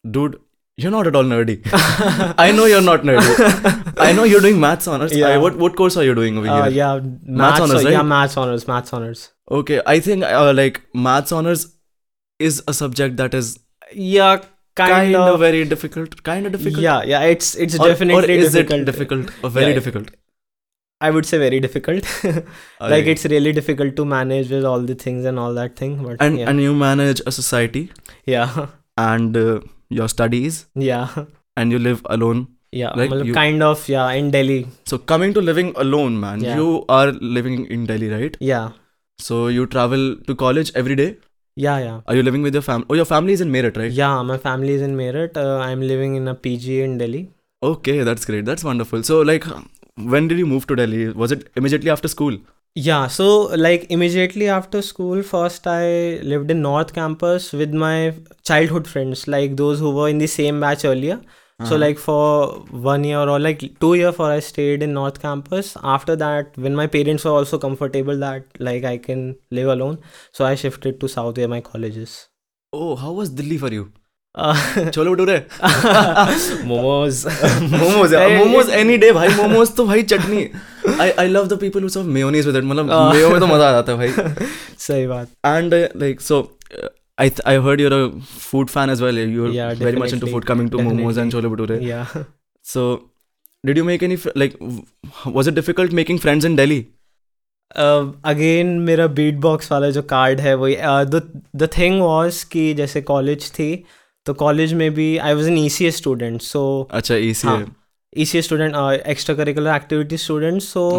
dude, 0.10 0.40
you're 0.78 0.92
not 0.92 1.08
at 1.08 1.16
all 1.16 1.24
nerdy. 1.24 1.62
I 2.38 2.52
know 2.52 2.66
you're 2.66 2.82
not 2.82 3.02
nerdy. 3.04 3.94
I 3.98 4.14
know 4.14 4.24
you're 4.24 4.42
doing 4.42 4.60
maths 4.60 4.88
honors. 4.88 5.16
Yeah. 5.16 5.28
I, 5.28 5.38
what 5.38 5.58
what 5.58 5.76
course 5.76 5.98
are 5.98 6.04
you 6.04 6.16
doing 6.16 6.38
over 6.38 6.48
uh, 6.48 6.64
here? 6.64 6.72
yeah 6.72 7.00
maths, 7.24 7.60
honors, 7.60 7.84
yeah 7.84 7.98
right? 7.98 8.06
maths 8.06 8.38
honors 8.38 8.68
maths 8.68 8.94
honors 8.94 9.32
Okay, 9.50 9.82
I 9.86 10.00
think 10.00 10.24
uh, 10.24 10.54
like 10.54 10.82
maths 10.94 11.32
honors 11.32 11.68
is 12.40 12.64
a 12.68 12.74
subject 12.74 13.18
that 13.18 13.34
is 13.34 13.60
yeah 13.94 14.38
kind, 14.76 14.92
kind, 14.92 15.16
of, 15.16 15.34
of 15.36 15.40
very 15.40 15.66
difficult. 15.66 16.24
Kind 16.24 16.46
of 16.46 16.54
difficult. 16.54 16.82
yeah 16.82 17.04
yeah 17.04 17.22
it's 17.36 17.54
it's 17.56 17.78
Or, 17.78 17.88
definitely 17.90 18.34
or 18.34 18.38
is 18.46 18.54
difficult 18.54 18.82
it 18.82 18.86
difficult 18.86 19.30
or 19.44 19.50
very 19.50 19.68
Yeah. 19.68 19.74
difficult? 19.80 20.12
i 21.06 21.10
would 21.14 21.26
say 21.28 21.38
very 21.42 21.60
difficult 21.60 22.10
like 22.94 23.08
it's 23.12 23.24
really 23.32 23.52
difficult 23.60 23.96
to 24.00 24.04
manage 24.06 24.50
with 24.56 24.66
all 24.72 24.82
the 24.90 24.96
things 25.04 25.26
and 25.30 25.40
all 25.44 25.56
that 25.60 25.76
thing 25.76 25.96
but 26.08 26.22
and 26.26 26.38
yeah 26.42 26.50
and 26.52 26.62
you 26.66 26.74
manage 26.82 27.22
a 27.32 27.32
society 27.38 27.82
yeah 28.34 28.68
and 29.06 29.36
uh, 29.44 29.60
your 30.00 30.08
studies 30.08 30.66
yeah. 30.76 31.26
and 31.58 31.72
you 31.72 31.80
live 31.80 32.02
alone. 32.10 32.48
Yeah. 32.72 32.92
Like 32.96 33.12
you, 33.26 33.34
kind 33.34 33.62
of 33.62 33.88
yeah 33.90 34.12
in 34.12 34.32
delhi. 34.32 34.68
So 34.86 34.98
coming 34.98 35.34
to 35.34 35.42
living 35.42 35.74
alone 35.76 36.20
man 36.20 36.42
yeah. 36.42 36.56
you 36.56 36.86
are 36.88 37.12
living 37.40 37.66
in 37.68 37.86
delhi 37.86 38.10
right? 38.10 38.38
Yeah. 38.40 38.72
So 39.20 39.48
you 39.48 39.66
travel 39.68 40.16
to 40.30 40.36
college 40.36 40.72
every 40.76 40.96
day? 40.96 41.18
Yeah 41.56 41.80
yeah. 41.80 42.00
Are 42.08 42.16
you 42.16 42.24
living 42.24 42.42
with 42.42 42.54
your 42.54 42.62
family 42.70 42.88
oh 42.90 42.94
your 43.02 43.10
family 43.10 43.34
is 43.34 43.42
in 43.42 43.52
meerut 43.52 43.78
right? 43.78 43.92
Yeah 43.92 44.22
my 44.22 44.38
family 44.38 44.74
is 44.80 44.82
in 44.82 44.96
meerut. 45.02 45.36
Uh, 45.36 45.58
i'm 45.68 45.82
living 45.82 46.16
in 46.22 46.28
a 46.30 46.36
pg 46.48 46.82
in 46.88 46.98
delhi. 46.98 47.30
Okay 47.62 48.04
that's 48.04 48.26
great. 48.32 48.46
That's 48.46 48.64
wonderful. 48.64 49.04
So 49.04 49.22
like 49.22 49.46
when 49.98 50.30
did 50.30 50.38
you 50.38 50.48
move 50.56 50.66
to 50.68 50.76
delhi? 50.84 51.10
Was 51.10 51.34
it 51.34 51.50
immediately 51.58 51.92
after 51.98 52.08
school? 52.08 52.38
Yeah, 52.75 53.07
so 53.07 53.27
like 53.67 53.87
immediately 53.91 54.49
after 54.49 54.83
school, 54.83 55.23
first 55.23 55.67
I 55.67 56.19
lived 56.33 56.51
in 56.51 56.61
North 56.63 56.93
Campus 56.93 57.53
with 57.53 57.73
my 57.73 58.13
childhood 58.45 58.87
friends, 58.87 59.27
like 59.27 59.57
those 59.57 59.79
who 59.81 59.91
were 59.99 60.09
in 60.11 60.19
the 60.19 60.27
same 60.27 60.61
batch 60.61 60.85
earlier. 60.85 61.17
So 61.59 61.65
Uh-huh. 61.67 61.77
like 61.83 61.99
for 62.01 62.23
one 62.87 63.05
year 63.11 63.21
or 63.35 63.39
like 63.45 63.63
two 63.85 63.93
year 63.99 64.11
for 64.17 64.27
I 64.31 64.41
stayed 64.49 64.83
in 64.87 64.93
North 64.97 65.21
Campus. 65.23 65.71
After 65.93 66.17
that, 66.23 66.59
when 66.67 66.75
my 66.81 66.87
parents 66.97 67.25
were 67.29 67.31
also 67.37 67.59
comfortable 67.63 68.19
that 68.25 68.59
like 68.71 68.85
I 68.91 68.99
can 69.07 69.23
live 69.61 69.71
alone, 69.77 69.97
so 70.41 70.45
I 70.49 70.55
shifted 70.65 71.01
to 71.05 71.09
South 71.15 71.39
where 71.43 71.49
my 71.55 71.61
college 71.71 71.97
is. 72.09 72.19
Oh, 72.75 72.91
how 73.05 73.13
was 73.23 73.31
Delhi 73.41 73.57
for 73.65 73.73
you? 73.79 73.87
Uh, 74.35 74.53
Chole 74.99 75.15
bhature. 75.17 75.39
momos. 76.73 77.25
momos, 77.71 78.13
yeah. 78.13 78.27
Eh, 78.27 78.39
momos 78.45 78.69
it- 78.69 78.75
any 78.85 78.99
day, 78.99 79.13
भाई. 79.13 79.29
Momos 79.41 79.75
तो 79.77 79.87
भाई 79.87 80.03
चटनी. 80.13 80.45
I 81.06 81.08
I 81.24 81.28
love 81.34 81.50
the 81.54 81.58
people 81.66 81.86
who 81.86 81.90
serve 81.96 82.10
mayonnaise 82.18 82.48
with 82.50 82.58
it. 82.62 82.66
मतलब 82.72 82.90
Ah. 82.98 83.04
mayo 83.14 83.30
में 83.32 83.40
तो 83.40 83.48
मज़ा 83.48 83.68
आ 83.70 83.72
जाता 83.72 83.92
है 83.92 83.98
भाई. 83.98 84.46
सही 84.88 85.08
बात. 85.08 85.28
And 85.52 85.74
uh, 85.78 85.82
like 86.04 86.22
so, 86.28 86.40
uh, 86.82 86.90
I 87.26 87.30
th- 87.38 87.46
I 87.54 87.56
heard 87.68 87.84
you're 87.86 87.98
a 88.00 88.06
food 88.46 88.74
fan 88.76 88.94
as 88.96 89.04
well. 89.06 89.22
You're 89.24 89.52
Yeah, 89.58 89.74
very 89.84 90.02
much 90.04 90.16
into 90.18 90.32
food, 90.36 90.48
coming 90.52 90.70
to 90.76 90.78
definitely. 90.82 91.04
momos 91.04 91.22
and 91.26 91.36
chole 91.38 91.50
bhature. 91.56 91.78
Yeah. 91.90 92.16
So, 92.74 92.86
did 93.64 93.82
you 93.82 93.86
make 93.92 94.06
any 94.10 94.18
like? 94.44 94.58
Was 95.40 95.52
it 95.54 95.60
difficult 95.62 95.98
making 96.02 96.22
friends 96.28 96.50
in 96.52 96.60
Delhi? 96.62 96.82
Again 98.30 98.68
मेरा 98.88 99.06
beat 99.18 99.36
box 99.44 99.72
वाला 99.72 99.90
जो 99.98 100.02
card 100.14 100.40
है 100.42 100.54
वही 100.64 100.76
the 101.16 101.70
thing 101.78 102.02
was 102.02 102.44
कि 102.52 102.74
जैसे 102.80 103.02
college 103.10 103.50
थी 103.60 103.70
तो 104.26 104.34
college 104.42 104.74
में 104.82 104.90
भी 104.94 105.06
I 105.18 105.34
was 105.34 105.48
an 105.50 105.58
E 105.58 105.70
C 105.76 105.92
student 105.92 106.42
so 106.42 106.64
अच्छा 107.00 107.16
easy 107.16 107.46
हाँ. 107.48 107.60
E 108.18 108.26
C 108.26 108.42
student 108.42 108.76
extra 109.08 109.36
curricular 109.36 109.76
activity 109.76 110.18
student 110.18 110.62
so 110.62 110.90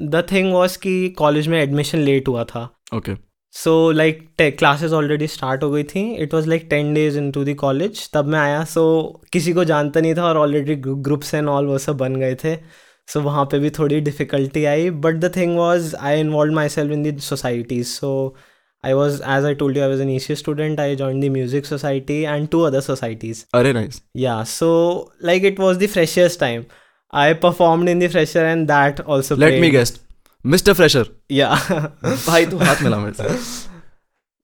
the 0.00 0.24
thing 0.32 0.52
was 0.52 0.76
कि 0.78 1.08
कॉलेज 1.18 1.48
में 1.48 1.60
एडमिशन 1.60 1.98
लेट 1.98 2.28
हुआ 2.28 2.44
था। 2.44 2.68
Okay 2.94 3.14
so 3.54 3.90
like 3.90 4.28
classes 4.40 4.92
already 4.92 5.26
start 5.26 5.62
हो 5.62 5.70
गई 5.70 5.82
थी। 5.84 6.02
It 6.14 6.34
was 6.34 6.48
like 6.48 6.66
ten 6.70 6.92
days 6.94 7.18
into 7.32 7.44
the 7.44 7.54
college 7.54 8.08
तब 8.14 8.26
मैं 8.26 8.38
आया। 8.38 8.64
सो 8.64 8.82
so, 9.14 9.28
किसी 9.32 9.52
को 9.52 9.64
जानता 9.64 10.00
नहीं 10.00 10.14
था 10.14 10.24
और 10.24 10.36
ऑलरेडी 10.36 10.74
ग्रुप्स 10.76 11.34
एंड 11.34 11.48
ऑल 11.48 11.66
वो 11.66 11.78
सब 11.78 11.96
बन 11.96 12.16
गए 12.16 12.34
थे। 12.34 12.54
सो 12.56 13.18
so, 13.18 13.24
वहाँ 13.24 13.44
पे 13.44 13.58
भी 13.58 13.70
थोड़ी 13.78 14.00
difficulty 14.00 14.64
I. 14.64 14.90
But 14.90 15.14
the 15.14 15.32
thing 15.36 15.56
was 15.56 15.94
I 15.96 16.20
involve 16.20 16.54
myself 16.68 16.92
in 16.92 17.02
the 17.02 17.18
societies 17.20 17.86
so 17.86 18.34
I 18.90 18.94
was, 18.94 19.20
as 19.34 19.44
I 19.50 19.54
told 19.54 19.76
you, 19.76 19.82
I 19.82 19.86
was 19.86 20.00
an 20.04 20.08
ECA 20.14 20.36
student. 20.36 20.80
I 20.84 20.94
joined 20.94 21.22
the 21.22 21.30
music 21.36 21.66
society 21.66 22.26
and 22.26 22.50
two 22.54 22.62
other 22.70 22.82
societies. 22.86 23.46
Very 23.52 23.72
nice. 23.72 24.00
Yeah. 24.12 24.42
So, 24.42 25.12
like, 25.20 25.42
it 25.42 25.58
was 25.58 25.78
the 25.78 25.86
freshest 25.86 26.38
time. 26.40 26.66
I 27.10 27.32
performed 27.32 27.88
in 27.88 28.00
the 28.00 28.08
fresher 28.08 28.44
and 28.44 28.68
that 28.68 29.00
also. 29.00 29.36
Let 29.36 29.50
played. 29.50 29.60
me 29.62 29.70
guess, 29.70 29.98
Mr. 30.44 30.76
Fresher. 30.76 31.06
Yeah. 31.28 31.54
भाई 32.02 32.46
तो 32.46 32.58
हाथ 32.58 32.82
मिला 32.82 32.98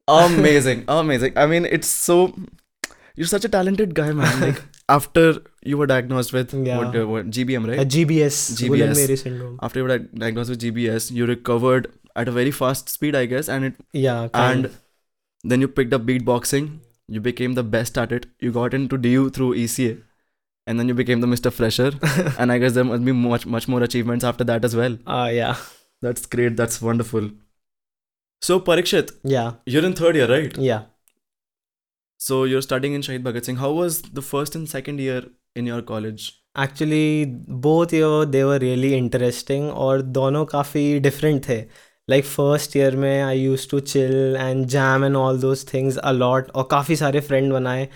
Amazing, 0.08 0.84
amazing. 0.88 1.36
I 1.36 1.46
mean, 1.46 1.66
it's 1.78 1.88
so. 1.88 2.34
You're 3.16 3.26
such 3.32 3.44
a 3.44 3.48
talented 3.48 3.94
guy, 3.94 4.12
man. 4.12 4.40
Like 4.40 4.62
after 4.88 5.24
you 5.62 5.78
were 5.78 5.86
diagnosed 5.86 6.32
with 6.32 6.54
yeah. 6.54 6.78
what, 6.78 6.96
uh, 6.96 7.06
what 7.06 7.30
GBM, 7.30 7.68
right? 7.68 7.80
Uh, 7.80 7.84
GBS. 7.84 8.38
GBS. 8.60 9.58
After 9.62 9.80
you 9.80 9.84
were 9.84 9.98
diagnosed 9.98 10.50
with 10.50 10.60
GBS, 10.60 11.10
you 11.10 11.26
recovered 11.26 11.92
at 12.15 12.27
a 12.27 12.31
very 12.31 12.51
fast 12.51 12.89
speed, 12.89 13.15
I 13.15 13.25
guess, 13.25 13.49
and 13.49 13.65
it 13.65 13.75
yeah 13.93 14.27
kind 14.39 14.65
and 14.65 14.75
then 15.53 15.61
you 15.61 15.67
picked 15.67 15.93
up 15.93 16.05
beatboxing. 16.09 16.67
You 17.07 17.21
became 17.21 17.53
the 17.53 17.63
best 17.63 17.97
at 18.03 18.11
it. 18.11 18.25
You 18.39 18.51
got 18.51 18.73
into 18.73 18.97
DU 18.97 19.29
through 19.29 19.49
ECA, 19.63 20.01
and 20.67 20.79
then 20.79 20.87
you 20.87 20.95
became 20.99 21.21
the 21.25 21.27
Mr. 21.33 21.51
Fresher. 21.57 21.89
and 22.39 22.51
I 22.51 22.57
guess 22.63 22.73
there 22.73 22.83
must 22.91 23.05
be 23.09 23.11
much 23.23 23.45
much 23.57 23.67
more 23.67 23.81
achievements 23.87 24.23
after 24.33 24.43
that 24.51 24.65
as 24.69 24.75
well. 24.83 24.97
uh 25.17 25.29
yeah 25.39 25.55
That's 26.05 26.25
great. 26.37 26.55
That's 26.61 26.81
wonderful. 26.81 27.29
So 28.41 28.59
Parikshit, 28.59 29.11
yeah 29.35 29.53
you're 29.65 29.85
in 29.91 29.93
third 30.01 30.15
year, 30.21 30.27
right? 30.31 30.57
yeah 30.71 30.83
So 32.17 32.43
you're 32.45 32.61
studying 32.61 32.93
in 32.93 33.01
Shahid 33.01 33.23
Bhagat 33.23 33.45
Singh. 33.45 33.57
How 33.57 33.71
was 33.71 34.01
the 34.19 34.21
first 34.21 34.55
and 34.55 34.69
second 34.69 34.99
year 34.99 35.23
in 35.55 35.65
your 35.73 35.81
college? 35.93 36.25
actually 36.63 37.25
both 37.63 37.93
year 37.93 38.25
they 38.33 38.41
were 38.49 38.59
really 38.59 38.91
interesting 38.97 39.63
और 39.85 40.01
दोनों 40.17 40.43
काफ़ी 40.51 40.83
different 41.07 41.41
थे 41.47 41.57
like 42.10 42.24
first 42.24 42.76
year 42.76 42.96
में 42.96 43.22
I 43.22 43.40
use 43.40 43.68
to 43.70 43.80
chill 43.80 44.36
and 44.40 44.66
jam 44.66 45.04
and 45.04 45.16
all 45.16 45.38
those 45.38 45.66
things 45.66 45.96
a lot 45.96 46.50
और 46.50 46.68
काफ़ी 46.70 46.96
सारे 46.96 47.20
friend 47.20 47.52
बनाए। 47.52 47.88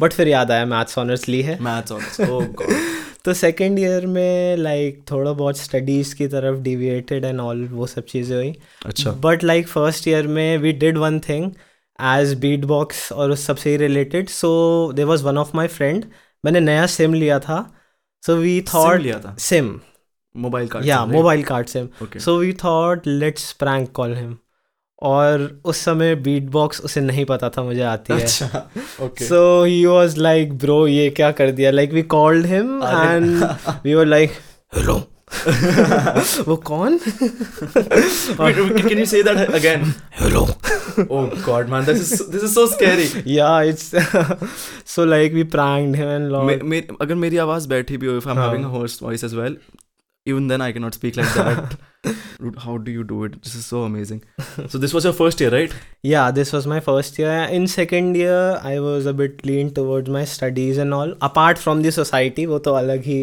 but 0.00 0.12
फिर 0.12 0.28
याद 0.28 0.50
आया 0.50 0.64
मैथ्स 0.64 0.98
ऑनर्स 0.98 1.28
ली 1.28 1.42
है। 1.42 1.58
Maths 1.60 1.92
honors. 1.92 2.30
Oh 2.30 2.72
तो 3.24 3.34
सेकेंड 3.34 3.78
ईयर 3.78 4.06
में 4.06 4.56
लाइक 4.56 5.04
थोड़ा 5.10 5.32
बहुत 5.32 5.58
स्टडीज़ 5.58 6.14
की 6.14 6.26
तरफ़ 6.26 6.58
डिविएटेड 6.58 7.24
एंड 7.24 7.40
ऑल 7.40 7.68
वो 7.68 7.86
सब 7.86 8.04
चीज़ें 8.04 8.36
हुई। 8.36 8.54
अच्छा. 8.86 9.10
बट 9.10 9.44
लाइक 9.44 9.68
फ़र्स्ट 9.68 10.08
ईयर 10.08 10.26
में 10.26 10.58
we 10.58 10.72
did 10.72 10.98
one 10.98 11.20
thing 11.20 11.50
as 12.02 12.34
beatbox 12.64 13.12
और 13.12 13.30
उस 13.30 13.46
सबसे 13.46 13.70
ही 13.70 13.76
related 13.76 14.28
so 14.28 14.92
they 14.92 15.04
was 15.04 15.24
one 15.24 15.38
of 15.38 15.50
my 15.54 15.66
friend 15.66 16.04
मैंने 16.44 16.60
नया 16.60 16.86
सिम 16.86 17.14
लिया 17.14 17.38
था। 17.38 17.74
सो 18.26 18.36
वी 18.36 18.60
Sim 18.60 18.74
थॉट 18.74 19.00
लिया 19.00 19.18
था. 19.18 19.36
सिम 19.38 19.80
मोबाइल 20.38 20.68
कार्ड 20.68 20.86
या 20.86 21.04
मोबाइल 21.06 21.42
कार्ड 21.44 21.66
से। 21.66 21.88
So 22.20 22.38
we 22.38 22.52
thought 22.64 23.06
let's 23.06 23.52
prank 23.60 23.90
call 23.94 24.14
him 24.16 24.36
और 25.02 25.60
उस 25.64 25.84
समय 25.84 26.14
बीट 26.22 26.48
बॉक्स 26.50 26.80
उसे 26.80 27.00
नहीं 27.00 27.24
पता 27.24 27.48
था 27.48 27.62
मुझे 27.62 27.82
आती 27.82 28.12
है। 28.12 28.26
So 28.26 29.64
he 29.64 29.84
was 29.86 30.18
like 30.20 30.58
bro 30.58 30.86
ये 30.86 31.08
क्या 31.10 31.30
कर 31.32 31.50
दिया? 31.50 31.70
Like 31.70 31.92
we 31.92 32.02
called 32.16 32.46
him 32.46 32.82
and 32.84 33.44
we 33.84 33.94
were 33.94 34.06
like 34.06 34.30
hello 34.76 35.02
वो 36.48 36.56
कौन? 36.66 36.98
Can 36.98 38.98
you 38.98 39.04
say 39.06 39.22
that 39.22 39.50
again 39.54 39.92
hello 40.20 40.40
oh 40.40 41.30
God 41.46 41.68
man 41.68 41.84
this 41.84 42.22
this 42.22 42.42
is 42.42 42.54
so 42.54 42.66
scary 42.66 43.08
yeah 43.36 43.60
it's 43.62 43.90
so 44.94 45.04
like 45.04 45.34
we 45.34 45.42
pranked 45.56 45.96
him 45.96 46.08
and 46.08 46.30
lot 46.32 46.96
अगर 47.00 47.14
मेरी 47.14 47.36
आवाज़ 47.46 47.68
बैठी 47.68 47.96
भी 47.96 48.06
हो 48.06 48.16
if 48.16 48.28
I 48.28 48.34
am 48.34 48.40
having 48.40 48.64
a 48.64 48.68
host 48.68 49.02
voice 49.02 49.24
as 49.24 49.36
well 49.36 49.56
even 50.31 50.47
then 50.47 50.61
I 50.61 50.71
cannot 50.71 50.93
speak 50.93 51.17
like 51.17 51.31
that 51.37 51.73
Dude, 52.43 52.57
how 52.65 52.77
do 52.77 52.91
you 52.91 53.03
do 53.03 53.23
it 53.25 53.41
this 53.43 53.55
is 53.55 53.65
so 53.65 53.83
amazing 53.87 54.21
so 54.73 54.77
this 54.83 54.93
was 54.97 55.03
your 55.07 55.13
first 55.13 55.41
year 55.43 55.49
right 55.55 55.73
yeah 56.11 56.31
this 56.37 56.51
was 56.57 56.67
my 56.73 56.79
first 56.85 57.17
year 57.19 57.33
in 57.57 57.67
second 57.73 58.15
year 58.21 58.59
i 58.71 58.79
was 58.85 59.05
a 59.05 59.13
bit 59.21 59.45
lean 59.49 59.71
towards 59.79 60.09
my 60.17 60.23
studies 60.35 60.77
and 60.85 60.93
all 60.99 61.13
apart 61.29 61.57
from 61.65 61.81
the 61.87 61.91
society 61.97 62.45
वो 62.53 62.59
तो 62.67 62.73
अलग 62.83 63.03
ही 63.11 63.19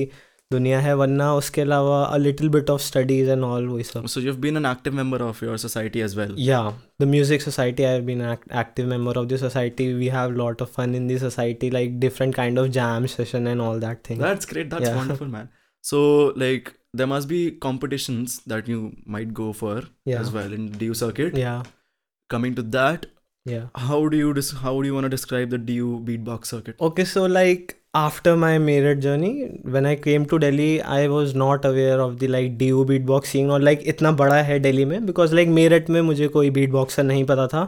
दुनिया 0.52 0.78
है 0.80 0.94
वरना 0.96 1.32
उसके 1.40 1.60
अलावा 1.60 1.98
a 2.14 2.18
little 2.22 2.48
bit 2.56 2.70
of 2.74 2.80
studies 2.86 3.28
and 3.36 3.44
all 3.50 3.68
वही 3.72 3.82
सब 3.90 4.08
so 4.14 4.22
you've 4.26 4.40
been 4.46 4.56
an 4.62 4.68
active 4.72 4.96
member 5.00 5.20
of 5.26 5.42
your 5.48 5.56
society 5.64 6.02
as 6.08 6.16
well 6.20 6.32
yeah 6.48 6.72
the 7.04 7.08
music 7.14 7.44
society 7.46 7.86
i've 7.90 8.04
been 8.10 8.24
an 8.26 8.32
act- 8.36 8.50
active 8.64 8.88
member 8.96 9.14
of 9.22 9.28
the 9.32 9.38
society 9.44 9.86
we 10.02 10.08
have 10.16 10.34
lot 10.42 10.64
of 10.66 10.72
fun 10.80 10.94
in 11.00 11.06
the 11.12 11.18
society 11.24 11.70
like 11.78 11.98
different 12.06 12.34
kind 12.42 12.62
of 12.64 12.70
jam 12.78 13.06
session 13.16 13.46
and 13.54 13.66
all 13.68 13.78
that 13.86 14.02
thing 14.10 14.18
That's 14.26 14.50
great. 14.54 14.70
That's 14.76 14.88
Yeah. 14.90 14.96
wonderful, 15.02 15.28
man. 15.38 15.48
So, 15.88 15.98
like, 16.42 16.72
there 17.01 17.07
must 17.13 17.27
be 17.33 17.39
competitions 17.65 18.35
that 18.53 18.67
you 18.73 18.79
might 19.17 19.33
go 19.39 19.47
for 19.61 19.73
Yeah. 20.11 20.21
as 20.25 20.31
well 20.37 20.53
in 20.59 20.67
DU 20.83 20.93
circuit. 21.05 21.37
yeah 21.45 21.63
Coming 22.33 22.53
to 22.59 22.63
that, 22.75 23.05
yeah 23.53 23.65
how 23.87 23.97
do 24.13 24.17
you 24.19 24.29
dis- 24.37 24.53
how 24.65 24.71
do 24.81 24.87
you 24.91 24.93
want 24.99 25.05
to 25.07 25.15
describe 25.15 25.51
the 25.55 25.59
DU 25.71 25.89
beatbox 26.09 26.53
circuit? 26.53 26.79
Okay, 26.89 27.05
so 27.11 27.25
like 27.33 27.75
after 27.99 28.31
my 28.43 28.51
Meerut 28.67 29.01
journey, 29.03 29.33
when 29.75 29.85
I 29.89 29.95
came 30.05 30.25
to 30.31 30.39
Delhi, 30.43 30.69
I 30.95 31.07
was 31.11 31.33
not 31.41 31.67
aware 31.71 31.99
of 32.05 32.15
the 32.23 32.27
like 32.35 32.57
DU 32.63 32.81
beatboxing 32.93 33.51
or 33.57 33.59
like 33.67 33.85
इतना 33.93 34.11
बड़ा 34.23 34.41
है 34.49 34.59
दिल्ली 34.67 34.85
में 34.93 34.99
because 35.11 35.35
like 35.39 35.53
Meerut 35.59 35.89
में 35.97 36.01
मुझे 36.09 36.27
कोई 36.37 36.49
beatboxer 36.57 37.03
नहीं 37.11 37.23
पता 37.33 37.47
था 37.53 37.63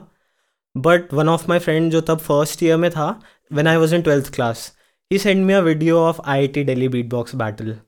but 0.87 1.13
one 1.21 1.29
of 1.35 1.47
my 1.53 1.59
friend 1.67 1.91
जो 1.91 2.01
तब 2.09 2.19
first 2.29 2.61
year 2.67 2.77
में 2.85 2.89
था 2.97 3.07
when 3.59 3.67
I 3.67 3.77
was 3.83 3.93
in 3.99 4.03
12th 4.09 4.31
class 4.39 4.65
he 5.13 5.17
sent 5.27 5.45
me 5.51 5.53
a 5.53 5.61
video 5.71 6.01
of 6.09 6.19
IIT 6.37 6.65
Delhi 6.71 6.89
beatbox 6.97 7.37
battle 7.43 7.71
Mm, 7.71 7.77
okay. 7.77 7.86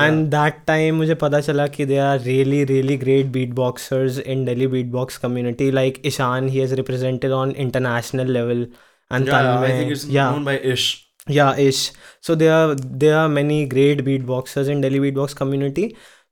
and 0.00 0.30
that 0.30 0.66
time 0.66 0.98
मुझे 0.98 1.14
पता 1.22 1.40
चला 1.40 1.66
कि 1.76 1.86
there 1.86 2.04
are 2.06 2.18
really 2.26 2.64
really 2.64 2.96
great 2.96 3.32
beatboxers 3.32 4.20
in 4.34 4.44
Delhi 4.44 4.68
beatbox 4.74 5.20
community 5.20 5.70
like 5.72 6.00
Ishan 6.12 6.48
he 6.48 6.58
has 6.64 6.72
represented 6.82 7.32
on 7.32 7.50
international 7.66 8.26
level 8.26 8.66
and 9.10 9.26
yeah, 9.26 9.42
yeah, 9.42 9.58
I 9.60 9.68
Tanmay- 9.68 9.76
think 9.78 9.92
it's 9.92 10.04
yeah 10.06 10.30
known 10.30 10.44
by 10.44 10.58
Ish. 10.74 10.86
yeah 11.28 11.56
ish 11.56 11.92
so 12.20 12.34
there 12.34 12.52
are 12.54 12.74
there 13.02 13.16
are 13.18 13.28
many 13.28 13.66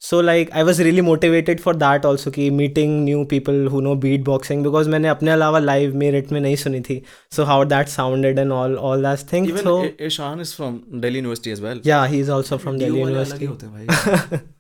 so 0.02 0.22
like 0.22 0.52
I 0.52 0.64
was 0.64 0.82
really 0.82 1.02
motivated 1.02 1.60
for 1.60 1.76
that 1.76 2.06
also 2.06 2.32
कि 2.32 2.50
meeting 2.58 3.04
new 3.06 3.24
people 3.30 3.66
who 3.72 3.80
know 3.82 3.96
beatboxing 4.26 4.64
because 4.64 4.88
मैंने 4.88 5.08
अपने 5.08 5.32
अलावा 5.32 5.60
live 5.60 5.96
Meerut 5.98 6.32
में 6.32 6.40
नहीं 6.42 6.56
सुनी 6.66 6.82
थी 6.90 7.02
so 7.36 7.44
how 7.44 7.64
that 7.76 7.88
sounded 7.88 8.40
and 8.40 8.52
all 8.52 8.76
all 8.90 9.04
that 9.04 9.32
thing 9.34 9.56
so 9.58 9.84
Ishan 10.08 10.42
is 10.42 10.54
from 10.56 10.80
Delhi 10.94 11.20
University 11.20 11.52
as 11.52 11.62
well 11.62 11.82
yeah 11.86 12.04
he 12.04 12.20
is 12.20 12.30
also 12.30 12.58
from 12.58 12.78
Delhi 12.78 13.00
University 13.00 13.46
होते 13.46 13.66
हैं 13.66 13.74
भाई 13.74 14.40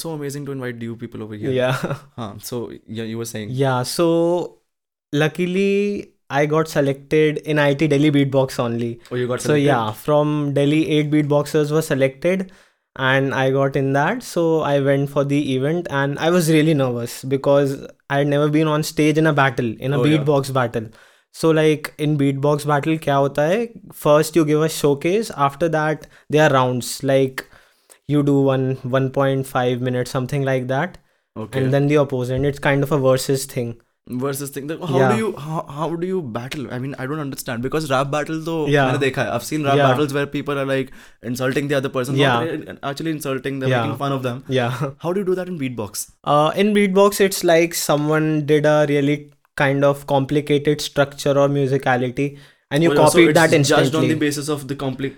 so 0.00 0.10
amazing 0.10 0.44
to 0.46 0.52
invite 0.52 0.78
DU 0.78 0.96
people 0.96 1.22
over 1.22 1.34
here. 1.34 1.50
Yeah. 1.50 1.96
So 2.42 2.70
yeah, 2.86 3.04
you 3.04 3.18
were 3.18 3.24
saying. 3.24 3.48
Yeah. 3.50 3.82
So 3.82 4.58
luckily 5.12 6.12
I 6.28 6.46
got 6.46 6.68
selected 6.68 7.38
in 7.38 7.56
IIT 7.56 7.88
Delhi 7.90 8.10
Beatbox 8.10 8.58
only. 8.58 9.00
Oh, 9.10 9.16
you 9.16 9.28
got 9.28 9.40
selected? 9.40 9.46
So, 9.46 9.54
yeah, 9.54 9.92
from 9.92 10.54
Delhi, 10.54 10.88
eight 10.90 11.10
beatboxers 11.10 11.70
were 11.70 11.82
selected 11.82 12.50
and 12.96 13.34
I 13.34 13.50
got 13.50 13.76
in 13.76 13.92
that. 13.92 14.22
So 14.22 14.60
I 14.60 14.80
went 14.80 15.10
for 15.10 15.24
the 15.24 15.54
event 15.54 15.86
and 15.90 16.18
I 16.18 16.30
was 16.30 16.50
really 16.50 16.74
nervous 16.74 17.24
because 17.24 17.86
I 18.10 18.18
had 18.18 18.26
never 18.26 18.48
been 18.48 18.66
on 18.66 18.82
stage 18.82 19.18
in 19.18 19.26
a 19.26 19.32
battle, 19.32 19.74
in 19.78 19.92
a 19.92 20.00
oh, 20.00 20.04
beatbox 20.04 20.48
yeah. 20.48 20.54
battle. 20.54 20.88
So 21.32 21.50
like 21.50 21.94
in 21.98 22.16
beatbox 22.16 22.66
battle, 22.66 22.96
kya 22.96 23.16
hota 23.16 23.46
hai? 23.46 23.70
First 23.92 24.36
you 24.36 24.44
give 24.44 24.62
a 24.62 24.68
showcase. 24.68 25.30
After 25.36 25.68
that, 25.68 26.06
there 26.30 26.48
are 26.48 26.52
rounds. 26.54 27.02
Like 27.02 27.46
you 28.08 28.22
do 28.22 28.40
one 28.40 28.76
1.5 28.76 29.80
minutes, 29.80 30.10
something 30.10 30.42
like 30.42 30.68
that. 30.68 30.98
Okay. 31.36 31.62
And 31.62 31.74
then 31.74 31.88
the 31.88 31.98
opposite. 31.98 32.42
It's 32.44 32.58
kind 32.58 32.82
of 32.82 32.92
a 32.92 32.98
versus 32.98 33.44
thing 33.44 33.80
versus 34.21 34.49
thing 34.53 34.65
that 34.69 34.79
how 34.91 34.99
Yeah. 34.99 35.11
do 35.11 35.17
you 35.21 35.27
how, 35.41 35.59
how 35.77 35.87
do 36.03 36.07
you 36.07 36.21
battle 36.37 36.63
i 36.75 36.77
mean 36.85 36.95
i 37.03 37.05
don't 37.09 37.19
understand 37.23 37.61
because 37.65 37.85
rap 37.91 38.09
battle 38.15 38.39
though 38.47 38.61
Yeah. 38.75 38.87
मैंने 38.87 38.97
देखा 39.03 39.23
है 39.27 39.33
i've 39.35 39.45
seen 39.49 39.67
rap 39.67 39.77
Yeah. 39.79 39.89
battles 39.91 40.15
where 40.17 40.29
people 40.35 40.61
are 40.63 40.65
like 40.71 40.89
insulting 41.31 41.67
the 41.73 41.77
other 41.79 41.91
person 41.97 42.17
Yeah. 42.21 42.33
not 42.39 42.47
really- 42.49 42.77
actually 42.91 43.13
insulting 43.17 43.59
them 43.63 43.73
Yeah. 43.73 43.83
making 43.83 43.99
fun 44.01 44.15
of 44.17 44.23
them 44.27 44.41
yeah 44.57 44.79
how 45.05 45.13
do 45.17 45.23
you 45.23 45.27
do 45.29 45.37
that 45.41 45.53
in 45.53 45.59
beatbox 45.61 46.03
Uh, 46.35 46.49
in 46.63 46.73
beatbox, 46.79 47.21
it's 47.27 47.43
like 47.51 47.77
someone 47.83 48.27
did 48.53 48.69
a 48.73 48.77
really 48.93 49.17
kind 49.63 49.87
of 49.91 50.03
complicated 50.15 50.83
structure 50.89 51.37
or 51.43 51.47
musicality, 51.55 52.27
and 52.71 52.83
you 52.87 52.91
Oh, 52.91 52.93
yeah, 52.93 53.05
so 53.05 53.17
copied 53.17 53.29
it's 53.31 53.39
that 53.39 53.51
judged 53.55 53.73
on 53.79 53.83
instantly. 53.85 54.13
the 54.13 54.19
basis 54.25 54.49
of 54.57 54.67
the 54.73 54.77
compli- 54.83 55.15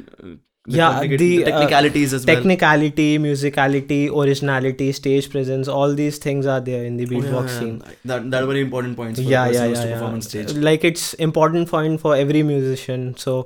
uh, 0.68 1.00
the 1.00 1.08
the, 1.16 1.16
the 1.16 1.42
uh, 1.42 1.44
technicalities 1.50 2.12
as 2.12 2.24
well 2.26 2.36
Technicality, 2.36 3.18
musicality, 3.18 4.00
originality, 4.22 4.90
stage 4.92 5.30
presence, 5.30 5.68
all 5.68 5.94
these 5.94 6.18
things 6.18 6.46
are 6.46 6.60
there 6.60 6.84
in 6.84 6.96
the 6.96 7.06
beatbox 7.06 7.22
Oh, 7.22 7.30
yeah, 7.32 7.52
yeah, 7.52 7.58
scene. 7.60 7.78
that 8.04 8.30
that 8.30 8.42
are 8.42 8.46
very 8.46 8.60
important 8.60 8.96
points 8.96 9.20
for 9.20 9.28
Yeah, 9.30 9.46
yeah, 9.48 9.64
yeah, 9.66 9.84
to 9.84 10.10
yeah. 10.10 10.18
stage 10.20 10.52
Like 10.68 10.84
it's 10.84 11.14
important 11.14 11.68
point 11.70 12.00
for 12.00 12.14
every 12.16 12.42
musician. 12.42 13.08
So, 13.16 13.38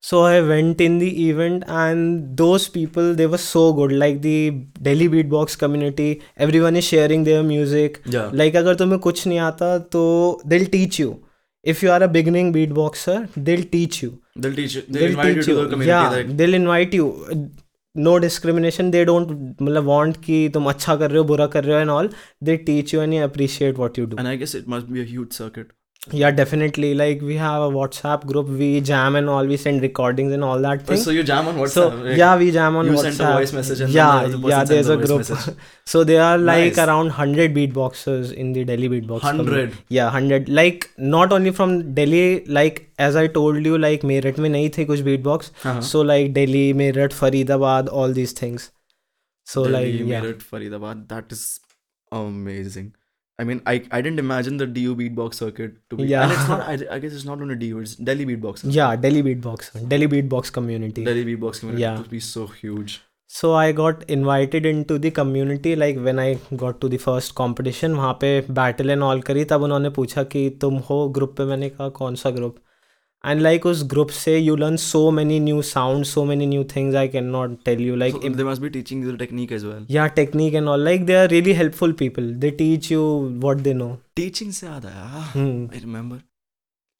so 0.00 0.22
I 0.22 0.40
went 0.42 0.80
in 0.86 0.98
the 0.98 1.10
event, 1.28 1.62
and 1.66 2.36
those 2.36 2.68
people 2.68 3.14
they 3.20 3.26
were 3.34 3.38
so 3.38 3.72
good. 3.72 3.92
Like 3.92 4.22
the 4.22 4.50
Delhi 4.88 5.08
beatbox 5.08 5.58
community, 5.58 6.08
everyone 6.36 6.76
is 6.76 6.84
sharing 6.94 7.24
their 7.30 7.42
music. 7.52 8.02
yeah 8.16 8.34
like 8.42 8.56
अगर 8.56 8.74
तुम्हें 8.82 8.98
कुछ 9.06 9.26
नहीं 9.26 9.38
आता 9.52 9.76
तो 9.96 10.02
they'll 10.54 10.66
teach 10.74 11.00
you 11.00 11.14
if 11.72 11.82
you 11.84 11.90
are 11.96 12.02
a 12.06 12.12
beginning 12.16 12.52
beatboxer 12.54 13.18
they'll 13.48 13.68
teach 13.74 14.02
you 14.04 14.10
they'll 14.36 14.56
teach 14.62 14.74
you 14.76 14.82
they'll, 14.82 15.00
they'll 15.00 15.10
invite 15.10 15.34
teach 15.34 15.48
you, 15.48 15.54
to 15.54 15.62
The 15.62 15.70
community 15.74 15.90
yeah 15.90 16.08
that... 16.14 16.36
they'll 16.38 16.58
invite 16.62 16.98
you 17.00 17.06
no 17.96 18.16
discrimination 18.18 18.90
they 18.90 19.04
don't 19.04 19.28
मतलब 19.62 19.84
want 19.84 20.16
कि 20.24 20.48
तुम 20.54 20.64
अच्छा 20.70 20.96
कर 20.96 21.10
रहे 21.10 21.18
हो 21.18 21.24
बुरा 21.24 21.46
कर 21.46 21.64
रहे 21.64 21.74
हो 21.74 21.80
and 21.80 21.90
all 21.90 22.08
they 22.44 22.56
teach 22.68 22.94
you 22.94 23.02
and 23.02 23.14
you 23.14 23.22
appreciate 23.24 23.76
what 23.78 23.98
you 23.98 24.06
do 24.06 24.16
and 24.18 24.26
I 24.28 24.36
guess 24.36 24.54
it 24.56 24.68
must 24.68 24.86
be 24.86 25.00
a 25.00 25.04
huge 25.10 25.28
circuit 25.32 25.72
yeah 26.19 26.31
definitely 26.31 26.89
like 26.99 27.21
we 27.29 27.35
have 27.39 27.61
a 27.61 27.69
whatsapp 27.77 28.21
group 28.27 28.47
we 28.59 28.67
jam 28.89 29.15
and 29.19 29.29
all 29.31 29.45
we 29.45 29.57
send 29.63 29.81
recordings 29.85 30.31
and 30.35 30.43
all 30.49 30.61
that 30.65 30.79
Oh, 30.83 30.85
thing 30.89 30.97
so 31.01 31.11
you 31.15 31.23
jam 31.29 31.47
on 31.49 31.57
so 31.67 31.89
WhatsApp 31.89 32.05
right? 32.05 32.17
yeah 32.17 32.37
we 32.41 32.51
jam 32.51 32.77
on 32.81 32.85
you 32.89 32.93
whatsapp 32.93 33.17
send 33.17 33.29
a 33.29 33.33
voice 33.39 33.51
message 33.57 33.81
and 33.87 33.91
yeah 33.97 34.21
then 34.21 34.31
the 34.31 34.37
other 34.37 34.37
person 34.37 34.49
yeah 34.49 34.57
sends 34.59 34.69
there's 34.69 34.87
a 34.87 34.95
voice 34.97 35.07
group 35.07 35.19
message. 35.29 35.55
so 35.85 36.03
there 36.11 36.21
are 36.23 36.37
like 36.37 36.77
Nice. 36.77 36.77
around 36.85 37.07
100 37.07 37.53
beatboxers 37.57 38.31
in 38.45 38.53
the 38.53 38.63
delhi 38.69 38.89
beatbox 38.93 39.21
community. 39.27 39.51
100 39.73 39.77
yeah 39.89 40.05
100 40.05 40.47
like 40.61 40.89
not 40.97 41.33
only 41.39 41.51
from 41.59 41.75
delhi 41.93 42.45
like 42.45 42.81
as 42.97 43.17
i 43.23 43.27
told 43.39 43.65
you 43.71 43.77
like 43.77 44.01
meerut 44.13 44.39
में 44.45 44.49
नहीं 44.49 44.69
थे 44.77 44.85
कुछ 44.93 45.03
beatbox 45.09 45.51
Uh-huh. 45.65 45.81
so 45.91 46.01
like 46.13 46.33
delhi 46.39 46.65
meerut 46.83 47.17
faridabad 47.23 47.89
all 48.01 48.17
these 48.21 48.31
things 48.43 48.71
so 49.55 49.65
Delhi, 49.65 49.75
like 49.99 50.09
yeah 50.13 50.21
Meerut, 50.21 50.41
Faridabad. 50.53 51.07
That 51.11 51.31
is 51.35 51.43
amazing. 52.11 52.89
I 53.38 53.44
mean, 53.44 53.60
I, 53.66 53.72
I 53.90 54.00
didn't 54.00 54.20
imagine 54.20 54.58
the 54.58 54.66
DU 54.66 54.94
beatbox 54.98 55.34
circuit 55.34 55.72
to 55.90 55.96
be. 55.96 56.04
Yeah. 56.10 56.22
And 56.24 56.32
it's 56.32 56.48
not. 56.48 56.60
I, 56.60 56.74
I 56.96 56.98
guess 57.00 57.12
it's 57.12 57.24
not 57.24 57.40
only 57.46 57.56
DU. 57.62 57.80
It's 57.80 57.94
Delhi 58.10 58.26
beatbox. 58.26 58.62
yeah 58.76 58.94
delhi 59.06 59.22
beatbox 59.28 59.72
delhi 59.94 60.08
beatbox 60.12 60.52
community 60.58 61.04
Delhi 61.08 61.24
beatbox 61.30 61.60
community 61.64 61.82
Yeah. 61.82 61.98
would 61.98 62.10
be 62.10 62.20
so 62.28 62.46
huge. 62.60 62.94
so 63.36 63.48
i 63.60 63.70
got 63.78 64.02
invited 64.14 64.66
into 64.70 64.96
the 65.04 65.10
community 65.18 65.70
like 65.82 65.96
when 66.08 66.18
i 66.24 66.26
got 66.62 66.76
to 66.82 66.90
the 66.92 66.98
first 67.04 67.32
competition 67.40 67.94
वहाँ 68.00 68.12
पे 68.24 68.28
battle 68.58 68.92
and 68.94 69.06
all 69.06 69.22
करी 69.30 69.44
तब 69.52 69.62
उन्होंने 69.68 69.90
पूछा 69.96 70.22
कि 70.34 70.42
तुम 70.64 70.76
हो 70.90 70.98
group 71.16 71.34
पे 71.38 71.44
मैंने 71.52 71.68
कहा 71.78 71.88
कौन 72.00 72.14
सा 72.22 72.30
group 72.36 72.56
and 73.30 73.42
like 73.46 73.66
us 73.70 73.82
group 73.92 74.10
say 74.16 74.34
you 74.38 74.54
learn 74.62 74.76
so 74.84 75.00
many 75.18 75.38
new 75.40 75.62
sounds 75.68 76.10
so 76.16 76.24
many 76.30 76.48
new 76.52 76.64
things 76.72 76.98
i 77.02 77.06
cannot 77.14 77.56
tell 77.68 77.84
you 77.88 77.96
like 78.02 78.16
so 78.16 78.22
if 78.30 78.36
they 78.40 78.46
must 78.48 78.64
be 78.66 78.70
teaching 78.76 79.02
you 79.02 79.12
the 79.12 79.18
technique 79.24 79.52
as 79.58 79.66
well 79.70 79.84
yeah 79.96 80.08
technique 80.20 80.58
and 80.60 80.72
all 80.72 80.86
like 80.88 81.06
they 81.10 81.16
are 81.22 81.28
really 81.34 81.54
helpful 81.60 81.94
people 82.02 82.30
they 82.44 82.50
teach 82.62 82.90
you 82.94 83.04
what 83.46 83.64
they 83.68 83.74
know 83.82 83.90
teaching 84.22 84.56
se 84.60 84.70
aada 84.72 84.94
ah, 85.02 85.28
hmm. 85.36 85.60
i 85.72 85.84
remember 85.86 86.18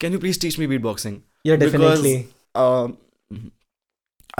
can 0.05 0.17
you 0.17 0.21
please 0.27 0.41
teach 0.45 0.59
me 0.63 0.69
beatboxing 0.73 1.19
yeah 1.51 1.61
definitely 1.65 2.15
because, 2.15 2.95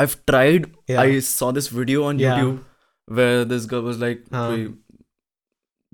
i've 0.03 0.17
tried 0.31 0.71
yeah. 0.93 1.03
i 1.03 1.19
saw 1.33 1.51
this 1.59 1.69
video 1.81 2.07
on 2.13 2.25
yeah. 2.25 2.39
youtube 2.39 3.19
where 3.19 3.45
this 3.53 3.69
girl 3.75 3.87
was 3.91 4.03
like 4.07 4.25
um. 4.41 4.65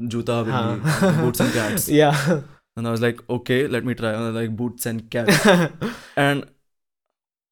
Juta, 0.09 0.43
हाँ. 0.43 1.21
boots 1.21 1.39
and 1.39 1.53
cats. 1.53 1.89
yeah. 2.01 2.41
And 2.76 2.86
I 2.86 2.90
was 2.90 3.00
like, 3.00 3.20
okay, 3.30 3.66
let 3.66 3.84
me 3.84 3.94
try. 3.94 4.10
And 4.12 4.22
I 4.24 4.26
was 4.30 4.34
like 4.36 4.54
boots 4.56 4.86
and 4.86 5.10
cats. 5.10 5.46
and 6.16 6.44